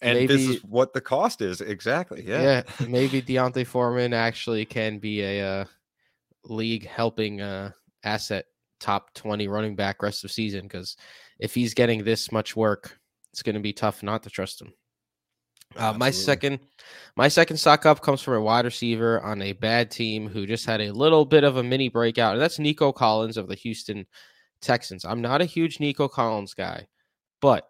[0.03, 2.23] and maybe, this is what the cost is exactly.
[2.27, 2.87] Yeah, yeah.
[2.89, 5.65] maybe D'Onta Foreman actually can be a uh,
[6.45, 7.71] league helping uh,
[8.05, 8.47] asset
[8.81, 10.97] top 20 running back rest of season because
[11.39, 12.99] if he's getting this much work,
[13.33, 14.73] it's going to be tough not to trust him.
[15.77, 16.61] Uh, my second,
[17.17, 20.67] my second stock up comes from a wide receiver on a bad team who just
[20.67, 24.07] had a little bit of a mini breakout, and that's Nico Collins of the Houston
[24.61, 25.05] Texans.
[25.05, 26.87] I'm not a huge Nico Collins guy,
[27.41, 27.69] but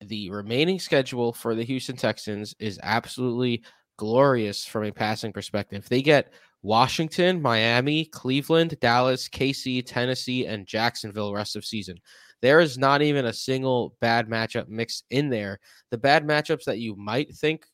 [0.00, 3.62] the remaining schedule for the Houston Texans is absolutely
[3.96, 5.86] glorious from a passing perspective.
[5.88, 6.32] They get
[6.62, 11.98] Washington, Miami, Cleveland, Dallas, KC, Tennessee, and Jacksonville rest of season.
[12.42, 15.60] There is not even a single bad matchup mixed in there.
[15.90, 17.66] The bad matchups that you might think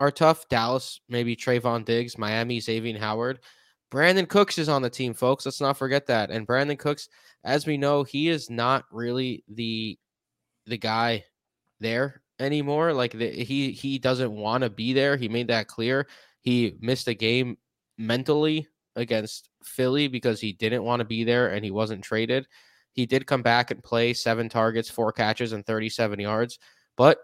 [0.00, 3.40] are tough Dallas, maybe Trevon Diggs, Miami, Xavier Howard.
[3.92, 5.44] Brandin Cooks is on the team, folks.
[5.44, 6.30] Let's not forget that.
[6.30, 7.08] And Brandin Cooks,
[7.44, 9.98] as we know, he is not really the
[10.66, 11.24] the guy
[11.80, 12.92] there anymore.
[12.92, 15.16] Like the, he he doesn't want to be there.
[15.16, 16.06] He made that clear.
[16.40, 17.58] He missed a game
[17.98, 22.46] mentally against Philly because he didn't want to be there and he wasn't traded.
[22.92, 26.58] He did come back and play seven targets, four catches, and 37 yards.
[26.96, 27.18] But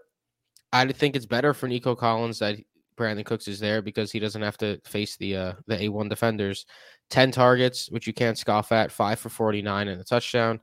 [0.73, 2.57] I think it's better for Nico Collins that
[2.97, 6.67] Brandin Cooks is there because he doesn't have to face the uh, the A1 defenders.
[7.11, 10.61] 10 targets, which you can't scoff at, five for 49 and a touchdown.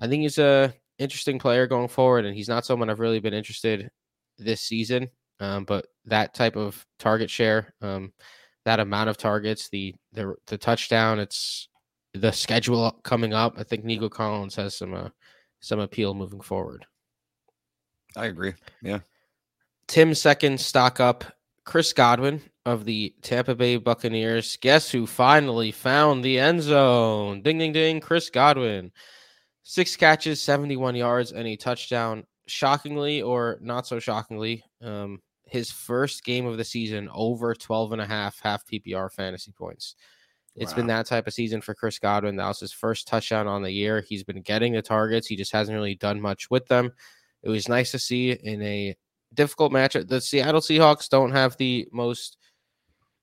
[0.00, 3.34] I think he's a interesting player going forward, and he's not someone I've really been
[3.34, 3.90] interested
[4.38, 5.08] this season.
[5.40, 8.12] Um, but that type of target share, um,
[8.64, 11.68] that amount of targets, the the the touchdown, it's
[12.14, 13.54] the schedule coming up.
[13.58, 15.08] I think Nico Collins has some uh,
[15.60, 16.86] some appeal moving forward.
[18.16, 18.54] I agree.
[18.82, 19.00] Yeah.
[19.86, 21.24] Tim second stock up.
[21.64, 24.58] Chris Godwin of the Tampa Bay Buccaneers.
[24.58, 27.42] Guess who finally found the end zone?
[27.42, 28.00] Ding ding ding.
[28.00, 28.92] Chris Godwin.
[29.62, 32.24] Six catches, 71 yards, and a touchdown.
[32.46, 38.02] Shockingly or not so shockingly, um, his first game of the season over 12 and
[38.02, 39.94] a half half PPR fantasy points.
[40.56, 40.76] It's wow.
[40.76, 42.36] been that type of season for Chris Godwin.
[42.36, 44.04] That was his first touchdown on the year.
[44.06, 45.26] He's been getting the targets.
[45.26, 46.92] He just hasn't really done much with them.
[47.42, 48.96] It was nice to see in a
[49.34, 50.08] difficult matchup.
[50.08, 52.38] The Seattle Seahawks don't have the most,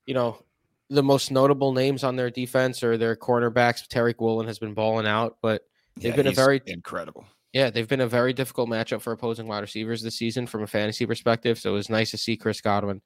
[0.05, 0.43] you know,
[0.89, 3.87] the most notable names on their defense or their cornerbacks.
[3.87, 5.61] Tariq Woolen has been balling out, but
[5.95, 7.25] they've yeah, been a very incredible.
[7.53, 10.67] Yeah, they've been a very difficult matchup for opposing wide receivers this season from a
[10.67, 11.59] fantasy perspective.
[11.59, 13.01] So it was nice to see Chris Godwin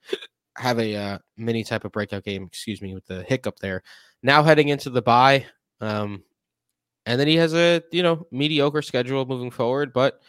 [0.57, 2.43] have a uh, mini type of breakout game.
[2.43, 3.83] Excuse me, with the hiccup there.
[4.23, 5.45] Now heading into the bye,
[5.81, 6.23] um,
[7.05, 9.93] and then he has a you know mediocre schedule moving forward.
[9.93, 10.21] But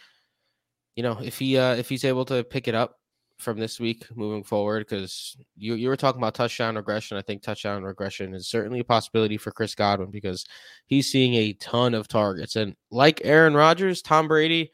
[0.96, 2.98] you know if he uh, if he's able to pick it up
[3.38, 7.16] from this week moving forward, because you you were talking about touchdown regression.
[7.16, 10.44] I think touchdown regression is certainly a possibility for Chris Godwin because
[10.86, 14.70] he's seeing a ton of targets, and like Aaron Rodgers, Tom Brady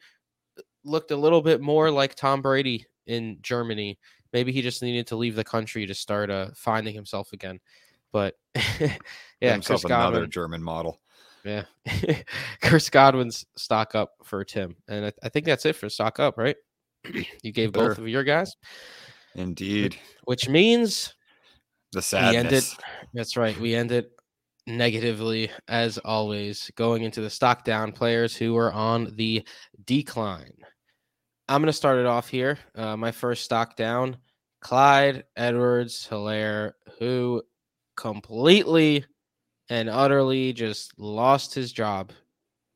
[0.83, 3.97] looked a little bit more like Tom Brady in Germany
[4.33, 7.59] maybe he just needed to leave the country to start uh, finding himself again.
[8.13, 8.35] But
[9.41, 11.01] yeah, Chris Godwin, another German model.
[11.43, 11.63] Yeah,
[12.61, 16.37] Chris Godwin's stock up for Tim, and I, I think that's it for stock up,
[16.37, 16.55] right?
[17.43, 18.55] you gave both of your guys,
[19.35, 21.13] indeed, which means
[21.91, 22.35] the sadness.
[22.35, 22.63] Ended,
[23.13, 23.59] that's right.
[23.59, 24.05] We ended
[24.67, 29.45] negatively as always, going into the stock down players who were on the
[29.85, 30.53] decline.
[31.49, 32.57] I'm going to start it off here.
[32.73, 34.17] Uh, my first stock down,
[34.61, 37.43] Clyde Edwards Helaire, who
[37.95, 39.05] completely
[39.69, 42.11] and utterly just lost his job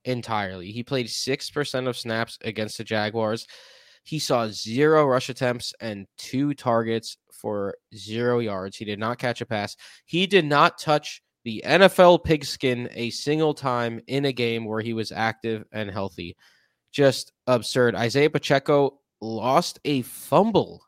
[0.05, 0.71] entirely.
[0.71, 3.45] He played 6% of snaps against the Jaguars.
[4.03, 8.77] He saw zero rush attempts and two targets for zero yards.
[8.77, 9.75] He did not catch a pass.
[10.05, 14.93] He did not touch the NFL pigskin a single time in a game where he
[14.93, 16.35] was active and healthy.
[16.91, 17.95] Just absurd.
[17.95, 20.86] Isaiah Pacheco lost a fumble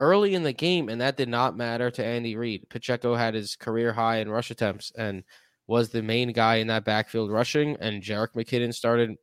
[0.00, 2.68] early in the game, and that did not matter to Andy Reid.
[2.68, 5.24] Pacheco had his career high in rush attempts and
[5.66, 9.16] was the main guy in that backfield rushing, and Jerick McKinnon started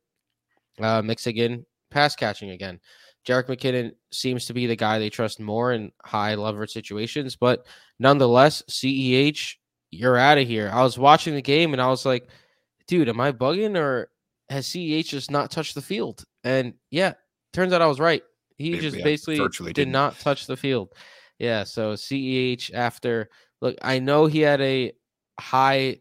[0.81, 2.79] uh, mixing in pass catching again.
[3.25, 7.65] Jerick McKinnon seems to be the guy they trust more in high leverage situations, but
[7.99, 9.55] nonetheless, CEH,
[9.91, 10.69] you're out of here.
[10.73, 12.27] I was watching the game and I was like,
[12.87, 14.09] dude, am I bugging or
[14.49, 16.25] has CEH just not touched the field?
[16.43, 17.13] And yeah,
[17.53, 18.23] turns out I was right.
[18.57, 19.91] He just yeah, basically did didn't.
[19.91, 20.93] not touch the field.
[21.39, 23.29] Yeah, so CEH after
[23.61, 24.93] look, I know he had a
[25.39, 25.99] high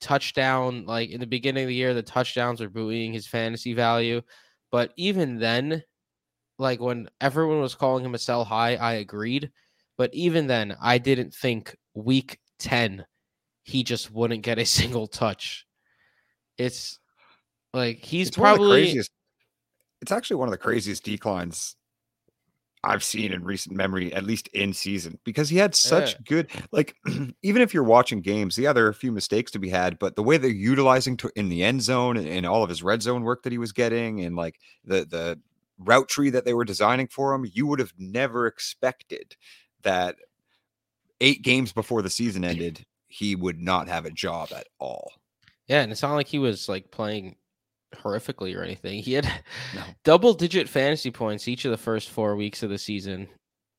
[0.00, 4.20] touchdown like in the beginning of the year the touchdowns were buoying his fantasy value,
[4.70, 5.82] but even then
[6.58, 9.50] like when everyone was calling him a sell high, I agreed,
[9.98, 13.04] but even then I didn't think week 10
[13.66, 15.66] he just wouldn't get a single touch.
[16.56, 16.98] It's
[17.74, 18.98] like he's it's probably
[20.06, 21.74] it's actually one of the craziest declines
[22.84, 26.18] I've seen in recent memory, at least in season, because he had such yeah.
[26.24, 26.94] good, like,
[27.42, 30.14] even if you're watching games, yeah, there are a few mistakes to be had, but
[30.14, 33.02] the way they're utilizing to, in the end zone and, and all of his red
[33.02, 35.40] zone work that he was getting, and like the the
[35.78, 39.34] route tree that they were designing for him, you would have never expected
[39.82, 40.14] that
[41.20, 45.10] eight games before the season ended, he would not have a job at all.
[45.66, 47.34] Yeah, and it's not like he was like playing
[47.96, 49.02] horrifically or anything.
[49.02, 49.24] He had
[49.74, 49.82] no.
[50.04, 53.28] double digit fantasy points each of the first four weeks of the season,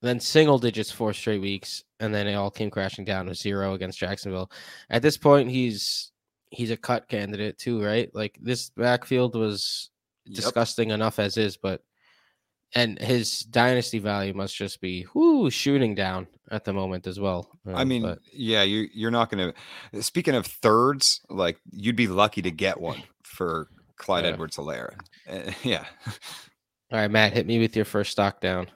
[0.02, 3.74] then single digits four straight weeks, and then it all came crashing down to zero
[3.74, 4.52] against Jacksonville.
[4.90, 6.12] At this point, he's
[6.50, 8.10] he's a cut candidate too, right?
[8.14, 9.90] Like this backfield was
[10.26, 10.36] yep.
[10.36, 11.82] disgusting enough as is, but
[12.74, 17.50] and his dynasty value must just be whoo shooting down at the moment as well.
[17.66, 18.20] I um, mean, but...
[18.34, 19.54] yeah, you you're not going
[19.94, 20.02] to.
[20.04, 24.32] Speaking of thirds, like you'd be lucky to get one for Clyde yeah.
[24.32, 24.94] Edwards Helaire.
[25.30, 25.86] Uh, yeah.
[26.92, 28.68] All right, Matt, hit me with your first stock down.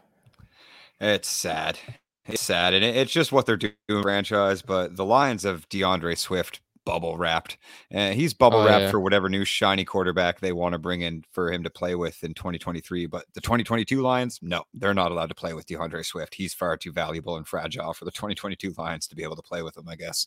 [1.00, 1.80] It's sad.
[2.26, 2.74] It's sad.
[2.74, 4.62] And it's just what they're doing franchise.
[4.62, 7.58] But the Lions of D'Andre Swift bubble wrapped.
[7.90, 8.92] And he's bubble oh, wrapped yeah.
[8.92, 12.24] for whatever new shiny quarterback they want to bring in for him to play with
[12.24, 13.06] in 2023.
[13.06, 16.36] But the 2022 Lions, no, they're not allowed to play with D'Andre Swift.
[16.36, 19.62] He's far too valuable and fragile for the 2022 Lions to be able to play
[19.62, 20.26] with him, I guess.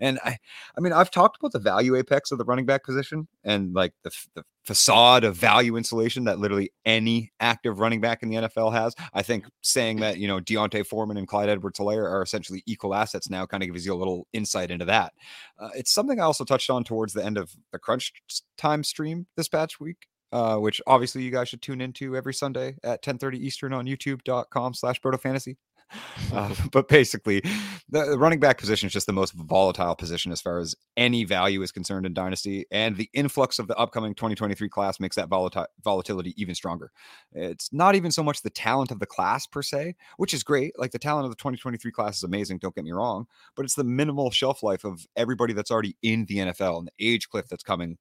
[0.00, 0.38] And I,
[0.76, 3.92] I mean, I've talked about the value apex of the running back position and like
[4.04, 8.70] the, the facade of value insulation that literally any active running back in the NFL
[8.70, 8.94] has.
[9.14, 12.94] I think saying that, you know, D'Onta Foreman and Clyde Edwards Helaire are essentially equal
[12.94, 15.14] assets now kind of gives you a little insight into that.
[15.58, 18.12] Uh, it's something I also touched on towards the end of the crunch
[18.58, 20.06] time stream this past week.
[20.30, 24.74] Uh, which obviously you guys should tune into every Sunday at 10:30 Eastern on youtube.com
[24.74, 25.56] slash Broto Fantasy.
[26.30, 27.42] Uh, but basically,
[27.88, 31.62] the running back position is just the most volatile position as far as any value
[31.62, 32.66] is concerned in Dynasty.
[32.70, 36.92] And the influx of the upcoming 2023 class makes that volatility even stronger.
[37.32, 40.78] It's not even so much the talent of the class per se, which is great.
[40.78, 43.26] Like the talent of the 2023 class is amazing, don't get me wrong,
[43.56, 47.06] but it's the minimal shelf life of everybody that's already in the NFL and the
[47.06, 47.96] age cliff that's coming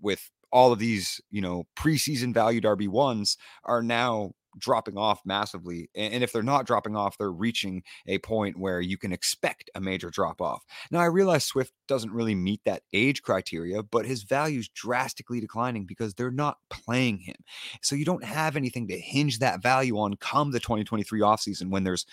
[0.00, 5.90] with all of these, you know, preseason valued RB1s are now dropping off massively.
[5.94, 9.80] And if they're not dropping off, they're reaching a point where you can expect a
[9.80, 10.64] major drop off.
[10.90, 15.84] Now, I realize Swift doesn't really meet that age criteria, but his value's drastically declining
[15.84, 17.36] because they're not playing him.
[17.82, 21.84] So you don't have anything to hinge that value on come the 2023 offseason when
[21.84, 22.06] there's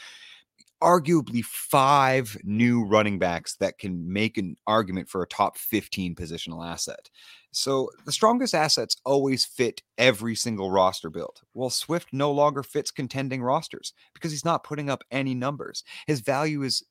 [0.84, 6.66] arguably five new running backs that can make an argument for a top 15 positional
[6.66, 7.10] asset.
[7.54, 11.42] So the strongest assets always fit every single roster build.
[11.54, 15.84] Well, Swift no longer fits contending rosters because he's not putting up any numbers.
[16.08, 16.84] His value is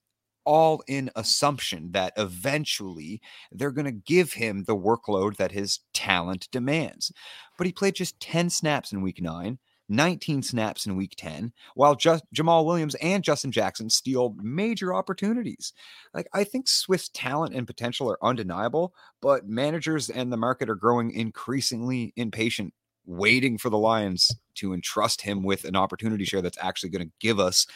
[0.44, 6.48] all in assumption that eventually they're going to give him the workload that his talent
[6.50, 7.12] demands.
[7.58, 9.58] But he played just 10 snaps in week 9
[9.92, 15.72] 19 snaps in week 10, while just Jamaal Williams and Justin Jackson steal major opportunities.
[16.14, 20.74] Like, I think Swift's talent and potential are undeniable, but managers and the market are
[20.74, 22.72] growing increasingly impatient,
[23.06, 27.12] waiting for the Lions to entrust him with an opportunity share that's actually going to
[27.20, 27.66] give us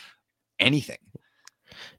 [0.58, 0.98] anything.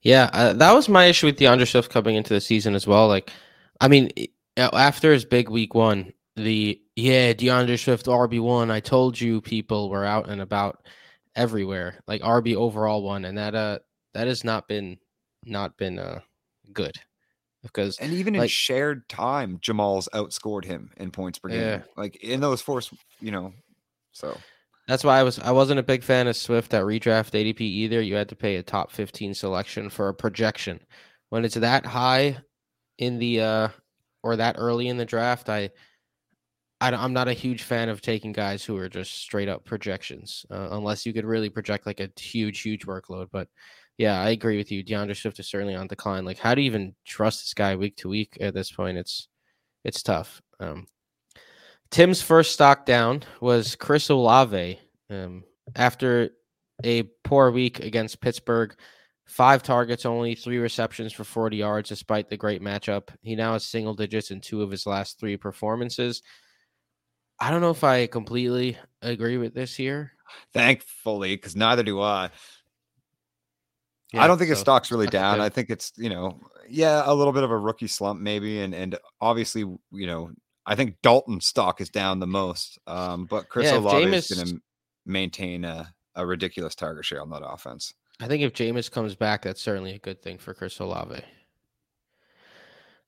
[0.01, 3.07] Yeah, uh, that was my issue with D'Andre Swift coming into the season as well.
[3.07, 3.31] Like,
[3.79, 4.11] I mean,
[4.57, 8.71] after his big week one, the yeah D'Andre Swift RB one.
[8.71, 10.87] I told you people were out and about
[11.35, 13.79] everywhere, like RB overall one, and that uh
[14.13, 14.97] that has not been
[15.43, 16.19] not been uh
[16.71, 16.95] good
[17.63, 21.59] because and even like, in shared time, Jamaal's outscored him in points per game.
[21.59, 21.81] Yeah.
[21.97, 22.81] Like in those four,
[23.19, 23.53] you know,
[24.11, 24.37] so
[24.87, 28.01] that's why I was I wasn't a big fan of Swift at redraft ADP either.
[28.01, 30.79] You had to pay a top 15 selection for a projection.
[31.29, 32.37] When it's that high,
[32.97, 33.67] in the uh
[34.23, 35.69] or that early in the draft, I,
[36.79, 40.45] I am not a huge fan of taking guys who are just straight up projections,
[40.51, 43.29] uh, unless you could really project like a huge, huge workload.
[43.31, 43.47] But
[43.97, 44.83] yeah, I agree with you.
[44.83, 46.23] D'Andre Swift is certainly on decline.
[46.23, 48.97] Like, how do you even trust this guy week to week at this point?
[48.97, 49.27] It's
[49.83, 50.41] it's tough.
[50.59, 50.87] Um,
[51.89, 54.79] Tim's first stock down was Chris Olave.
[55.09, 55.43] Um,
[55.75, 56.31] after
[56.83, 58.75] a poor week against Pittsburgh,
[59.25, 63.09] five targets, only three receptions for 40 yards, despite the great matchup.
[63.21, 66.21] He now has single digits in two of his last three performances.
[67.39, 70.13] I don't know if I completely agree with this here.
[70.53, 72.29] Thankfully, because neither do I.
[74.13, 75.41] Yeah, I don't think so his stock's really down.
[75.41, 78.61] I think it's, you know, yeah, a little bit of a rookie slump maybe.
[78.61, 80.31] And and obviously, you know,
[80.65, 82.79] I think Dalton's stock is down the most.
[82.87, 84.59] Um, but Chris yeah, Olave is gonna
[85.05, 87.93] maintain a, a ridiculous target share on that offense.
[88.19, 91.21] I think if Jameis comes back, that's certainly a good thing for Chris Olave.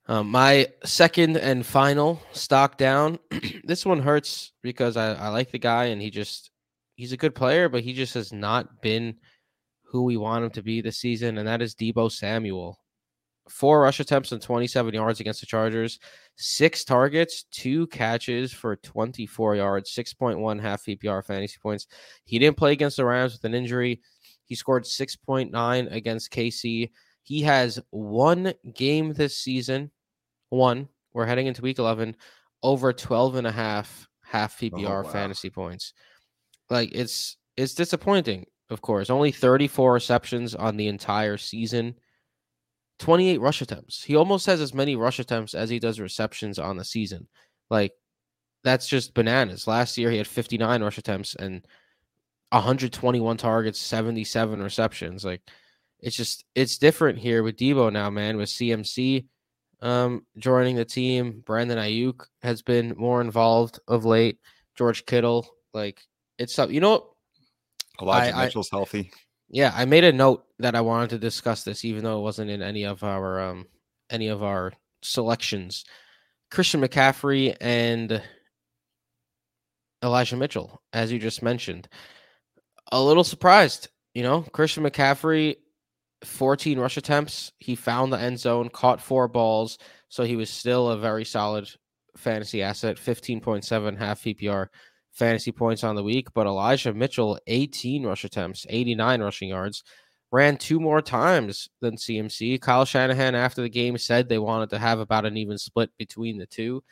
[0.10, 3.20] Um, my second and final stock down.
[3.64, 6.50] this one hurts because I, I like the guy and he just
[6.96, 9.18] he's a good player, but he just has not been
[9.84, 12.80] who we want him to be this season, and that is Deebo Samuel.
[13.50, 16.00] Four rush attempts and 27 yards against the Chargers,
[16.38, 21.86] six targets, two catches for 24 yards, 6.1 half PPR fantasy points.
[22.26, 24.02] He didn't play against the Rams with an injury.
[24.46, 26.90] He scored 6.9 against KC.
[27.22, 29.92] He has one game this season,
[30.50, 30.88] one.
[31.14, 32.16] We're heading into week 11,
[32.62, 35.04] over 12 and a half half PPR oh, wow.
[35.04, 35.94] fantasy points.
[36.70, 39.10] Like it's it's disappointing of course.
[39.10, 41.96] Only 34 receptions on the entire season.
[43.00, 44.04] 28 rush attempts.
[44.04, 47.28] He almost has as many rush attempts as he does receptions on the season.
[47.70, 47.94] Like
[48.64, 49.68] that's just bananas.
[49.68, 51.66] Last year he had 59 rush attempts and
[52.52, 55.24] 121 targets, 77 receptions.
[55.24, 55.42] Like
[56.00, 58.38] it's just it's different here with Deebo now, man.
[58.38, 59.26] With CMC
[59.82, 64.40] um, joining the team, Brandon Aiyuk has been more involved of late.
[64.76, 66.02] George Kittle, like
[66.38, 66.72] it's up.
[66.72, 67.10] You know
[68.02, 69.12] Elijah I, Mitchell's I, healthy.
[69.50, 72.52] Yeah, I made a note that I wanted to discuss this, even though it wasn't
[72.52, 73.66] in any of our um
[74.10, 75.86] any of our selections.
[76.52, 78.22] Christian McCaffrey and
[80.04, 81.88] Elijah Mitchell, as you just mentioned.
[82.92, 85.58] A little surprised, you know, Christian McCaffrey,
[86.24, 87.52] 14 rush attempts.
[87.60, 89.78] He found the end zone, caught four balls,
[90.10, 91.70] so he was still a very solid
[92.18, 94.68] fantasy asset, 15.7 half PPR
[95.12, 99.84] fantasy points on the week, but Elijah Mitchell, 18 rush attempts, 89 rushing yards,
[100.32, 102.62] ran two more times than CMC.
[102.62, 106.38] Kyle Shanahan, after the game, said they wanted to have about an even split between
[106.38, 106.84] the two.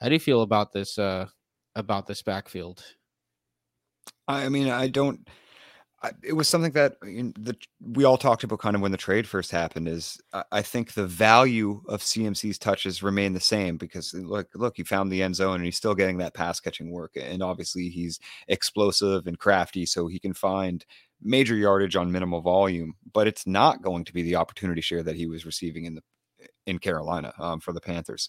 [0.00, 0.98] How do you feel about this?
[0.98, 1.26] Uh,
[1.74, 2.84] about this backfield?
[4.28, 5.26] I mean, I don't
[6.22, 9.50] it was something that the, we all talked about kind of when the trade first
[9.50, 14.76] happened is I, think the value of CMC's touches remain the same because look look
[14.76, 17.88] he found the end zone and he's still getting that pass catching work and obviously
[17.88, 20.84] he's explosive and crafty so he can find
[21.22, 25.16] major yardage on minimal volume but it's not going to be the opportunity share that
[25.16, 26.02] he was receiving in the
[26.66, 28.28] in Carolina um, for the Panthers.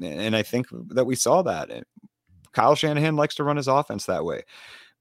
[0.00, 1.70] And I think that we saw that
[2.52, 4.42] Kyle Shanahan likes to run his offense that way.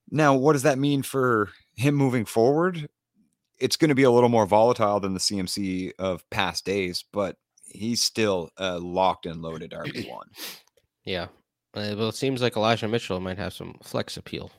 [0.09, 1.49] Now what does that mean for
[1.81, 2.87] him moving forward,
[3.59, 7.37] it's going to be a little more volatile than the CMC of past days, but
[7.65, 10.27] he's still a locked and loaded RB one.
[11.03, 11.27] Yeah,
[11.73, 14.51] uh, well, it seems like Elijah Mitchell might have some flex appeal.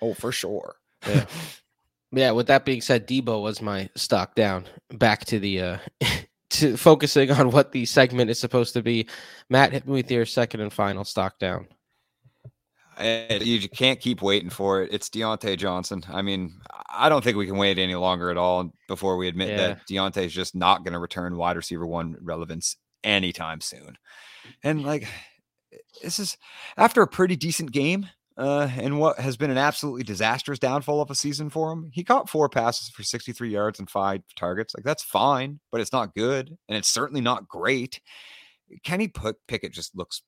[0.00, 0.76] Oh, for sure.
[1.06, 1.26] Yeah.
[2.12, 2.30] yeah.
[2.30, 4.66] With that being said, Deebo was my stock down.
[4.90, 5.78] Back to the uh
[6.50, 9.06] to focusing on what the segment is supposed to be.
[9.50, 11.68] Matt, hit me with your second and final stock down
[13.00, 14.92] you can't keep waiting for it.
[14.92, 16.02] It's Diontae Johnson.
[16.08, 19.50] I mean, I don't think we can wait any longer at all before we admit
[19.50, 19.56] yeah.
[19.56, 23.96] that Diontae is just not going to return wide receiver one relevance anytime soon.
[24.62, 25.06] And like,
[26.02, 26.36] this is
[26.76, 28.08] after a pretty decent game.
[28.36, 31.90] Uh, and what has been an absolutely disastrous downfall of a season for him.
[31.92, 34.74] He caught four passes for 63 yards and five targets.
[34.76, 38.00] Like that's fine, but it's not good, and it's certainly not great.
[38.84, 40.22] Kenny Pickett just looks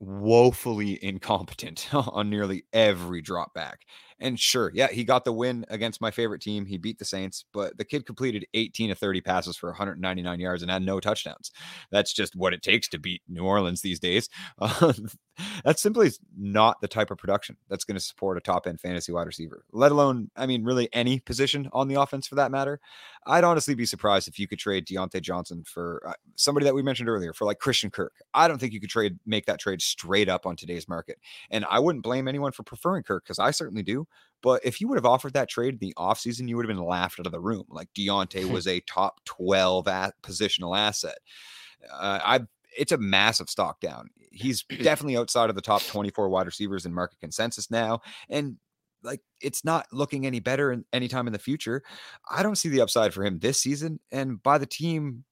[0.00, 3.86] woefully incompetent on nearly every drop back.
[4.20, 6.66] And sure, yeah, he got the win against my favorite team.
[6.66, 10.62] He beat the Saints, but the kid completed 18 to 30 passes for 199 yards
[10.62, 11.50] and had no touchdowns.
[11.90, 14.28] That's just what it takes to beat New Orleans these days.
[14.60, 14.92] Uh,
[15.64, 19.10] that's simply not the type of production that's going to support a top end fantasy
[19.12, 22.80] wide receiver, let alone, I mean, really any position on the offense for that matter.
[23.26, 26.82] I'd honestly be surprised if you could trade Diontae Johnson for uh, somebody that we
[26.82, 28.12] mentioned earlier, for like Christian Kirk.
[28.34, 31.18] I don't think you could trade, make that trade straight up on today's market.
[31.50, 34.06] And I wouldn't blame anyone for preferring Kirk because I certainly do.
[34.42, 36.84] But if you would have offered that trade in the offseason, you would have been
[36.84, 37.64] laughed out of the room.
[37.68, 41.18] Like Diontae was a top 12 at positional asset.
[41.92, 42.40] Uh, I
[42.76, 44.10] it's a massive stock down.
[44.30, 48.00] He's definitely outside of the top 24 wide receivers in market consensus now.
[48.28, 48.56] And
[49.02, 51.82] like it's not looking any better in, anytime in the future.
[52.30, 54.00] I don't see the upside for him this season.
[54.12, 55.24] And by the team,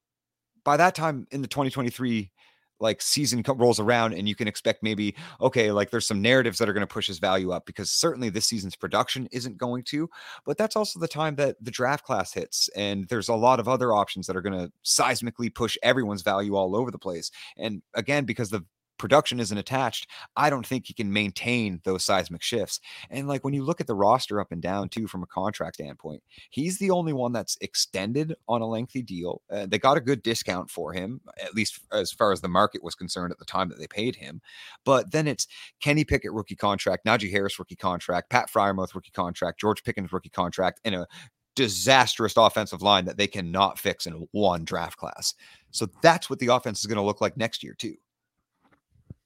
[0.63, 2.31] by that time in the 2023
[2.79, 6.69] like season rolls around and you can expect maybe okay like there's some narratives that
[6.69, 10.09] are going to push his value up because certainly this season's production isn't going to
[10.45, 13.67] but that's also the time that the draft class hits and there's a lot of
[13.67, 17.31] other options that are going to seismically push everyone's value all over the place.
[17.57, 18.63] And again because the
[18.99, 22.79] production isn't attached, I don't think he can maintain those seismic shifts.
[23.09, 25.75] And like when you look at the roster up and down too, from a contract
[25.75, 26.21] standpoint,
[26.51, 29.41] he's the only one that's extended on a lengthy deal.
[29.51, 32.83] Uh, they got a good discount for him, at least as far as the market
[32.83, 34.41] was concerned at the time that they paid him.
[34.85, 35.47] But then it's
[35.79, 40.29] Kenny Pickett rookie contract, Najee Harris rookie contract, Pat Freiermuth rookie contract, George Pickens rookie
[40.29, 41.07] contract, and a
[41.55, 45.33] disastrous offensive line that they cannot fix in one draft class.
[45.71, 47.95] So that's what the offense is going to look like next year too.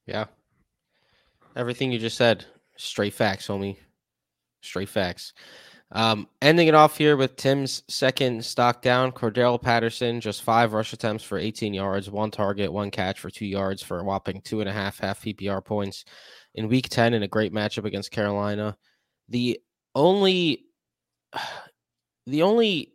[0.06, 0.26] Yeah.
[1.56, 2.45] Everything you just said,
[2.78, 3.78] straight facts, homie.
[4.62, 5.34] Straight facts.
[5.91, 9.12] Um, ending it off here with Tim's second stock down.
[9.12, 13.45] Cordarrelle Patterson, just five rush attempts for 18 yards, one target, one catch for two
[13.45, 16.04] yards for a whopping two and a half half PPR points
[16.56, 18.76] in week 10 in a great matchup against Carolina.
[19.30, 19.60] The
[19.93, 20.66] only,
[22.26, 22.93] the only,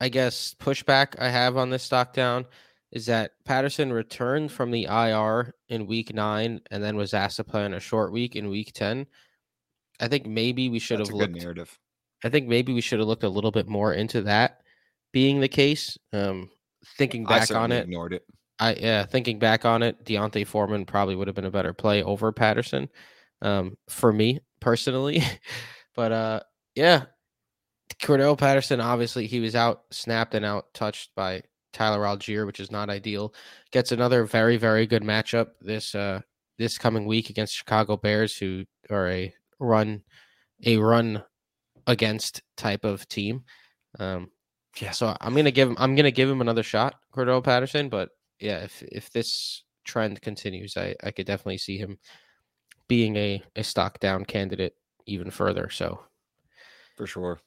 [0.00, 2.46] I guess, pushback I have on this stock down
[2.92, 7.44] is that Patterson returned from the IR in week nine and then was asked to
[7.44, 9.06] play on a short week in week 10.
[10.00, 11.36] I think maybe we should That's have looked.
[11.36, 11.78] narrative.
[12.24, 14.60] I think maybe we should have looked a little bit more into that
[15.12, 15.96] being the case.
[16.12, 16.50] Um,
[16.98, 18.24] thinking back on it, ignored it.
[18.58, 22.02] I yeah, thinking back on it, D'Onta Foreman probably would have been a better play
[22.02, 22.88] over Patterson,
[23.42, 25.22] um, for me personally.
[25.94, 26.40] but uh,
[26.74, 27.04] yeah,
[28.02, 31.42] Cordarrelle Patterson obviously he was out snapped and out touched by
[31.72, 33.34] Tyler Allgeier, which is not ideal.
[33.70, 36.20] Gets another very, very good matchup this uh
[36.58, 40.02] this coming week against Chicago Bears, who are a run
[40.64, 41.22] a run
[41.86, 43.44] against type of team.
[43.98, 44.30] Um
[44.80, 48.10] yeah, so I'm gonna give him I'm gonna give him another shot, Cordarrelle Patterson, but
[48.38, 51.98] yeah, if if this trend continues, I, I could definitely see him
[52.88, 54.74] being a, a stock down candidate
[55.06, 55.70] even further.
[55.70, 56.00] So
[56.96, 57.40] for sure.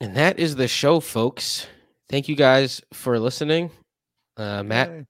[0.00, 1.66] And that is the show, folks.
[2.12, 3.70] Thank you guys for listening.
[4.36, 5.06] Uh, Matt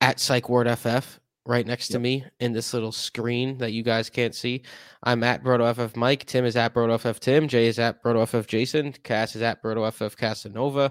[0.00, 1.94] at Psych Ward FF right next yep.
[1.94, 4.62] to me in this little screen that you guys can't see.
[5.04, 6.26] I'm at Broto FF Mike.
[6.26, 7.46] Tim is at Broto FF Tim.
[7.46, 8.90] Jay is at Broto FF Jason.
[9.04, 10.90] Cass is at Broto FF Casanova.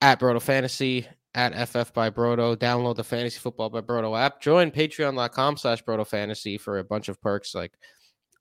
[0.00, 1.06] At Broto Fantasy.
[1.36, 2.56] At FF by Broto.
[2.56, 4.40] Download the Fantasy Football by Broto app.
[4.40, 7.74] Join patreon.com slash Broto Fantasy for a bunch of perks like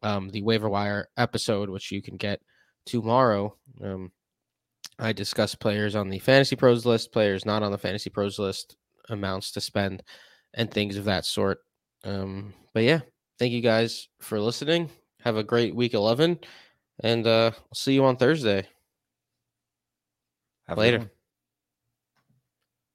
[0.01, 2.41] um, the waiver wire episode, which you can get
[2.87, 3.55] tomorrow.
[3.83, 4.11] Um,
[4.97, 8.77] I discuss players on the Fantasy Pros list, players not on the Fantasy Pros list,
[9.09, 10.03] amounts to spend,
[10.53, 11.59] and things of that sort.
[12.03, 13.01] Um, but yeah,
[13.39, 14.89] thank you guys for listening.
[15.21, 16.39] Have a great week 11,
[17.01, 18.67] and uh, I'll see you on Thursday.
[20.67, 21.11] Have Later.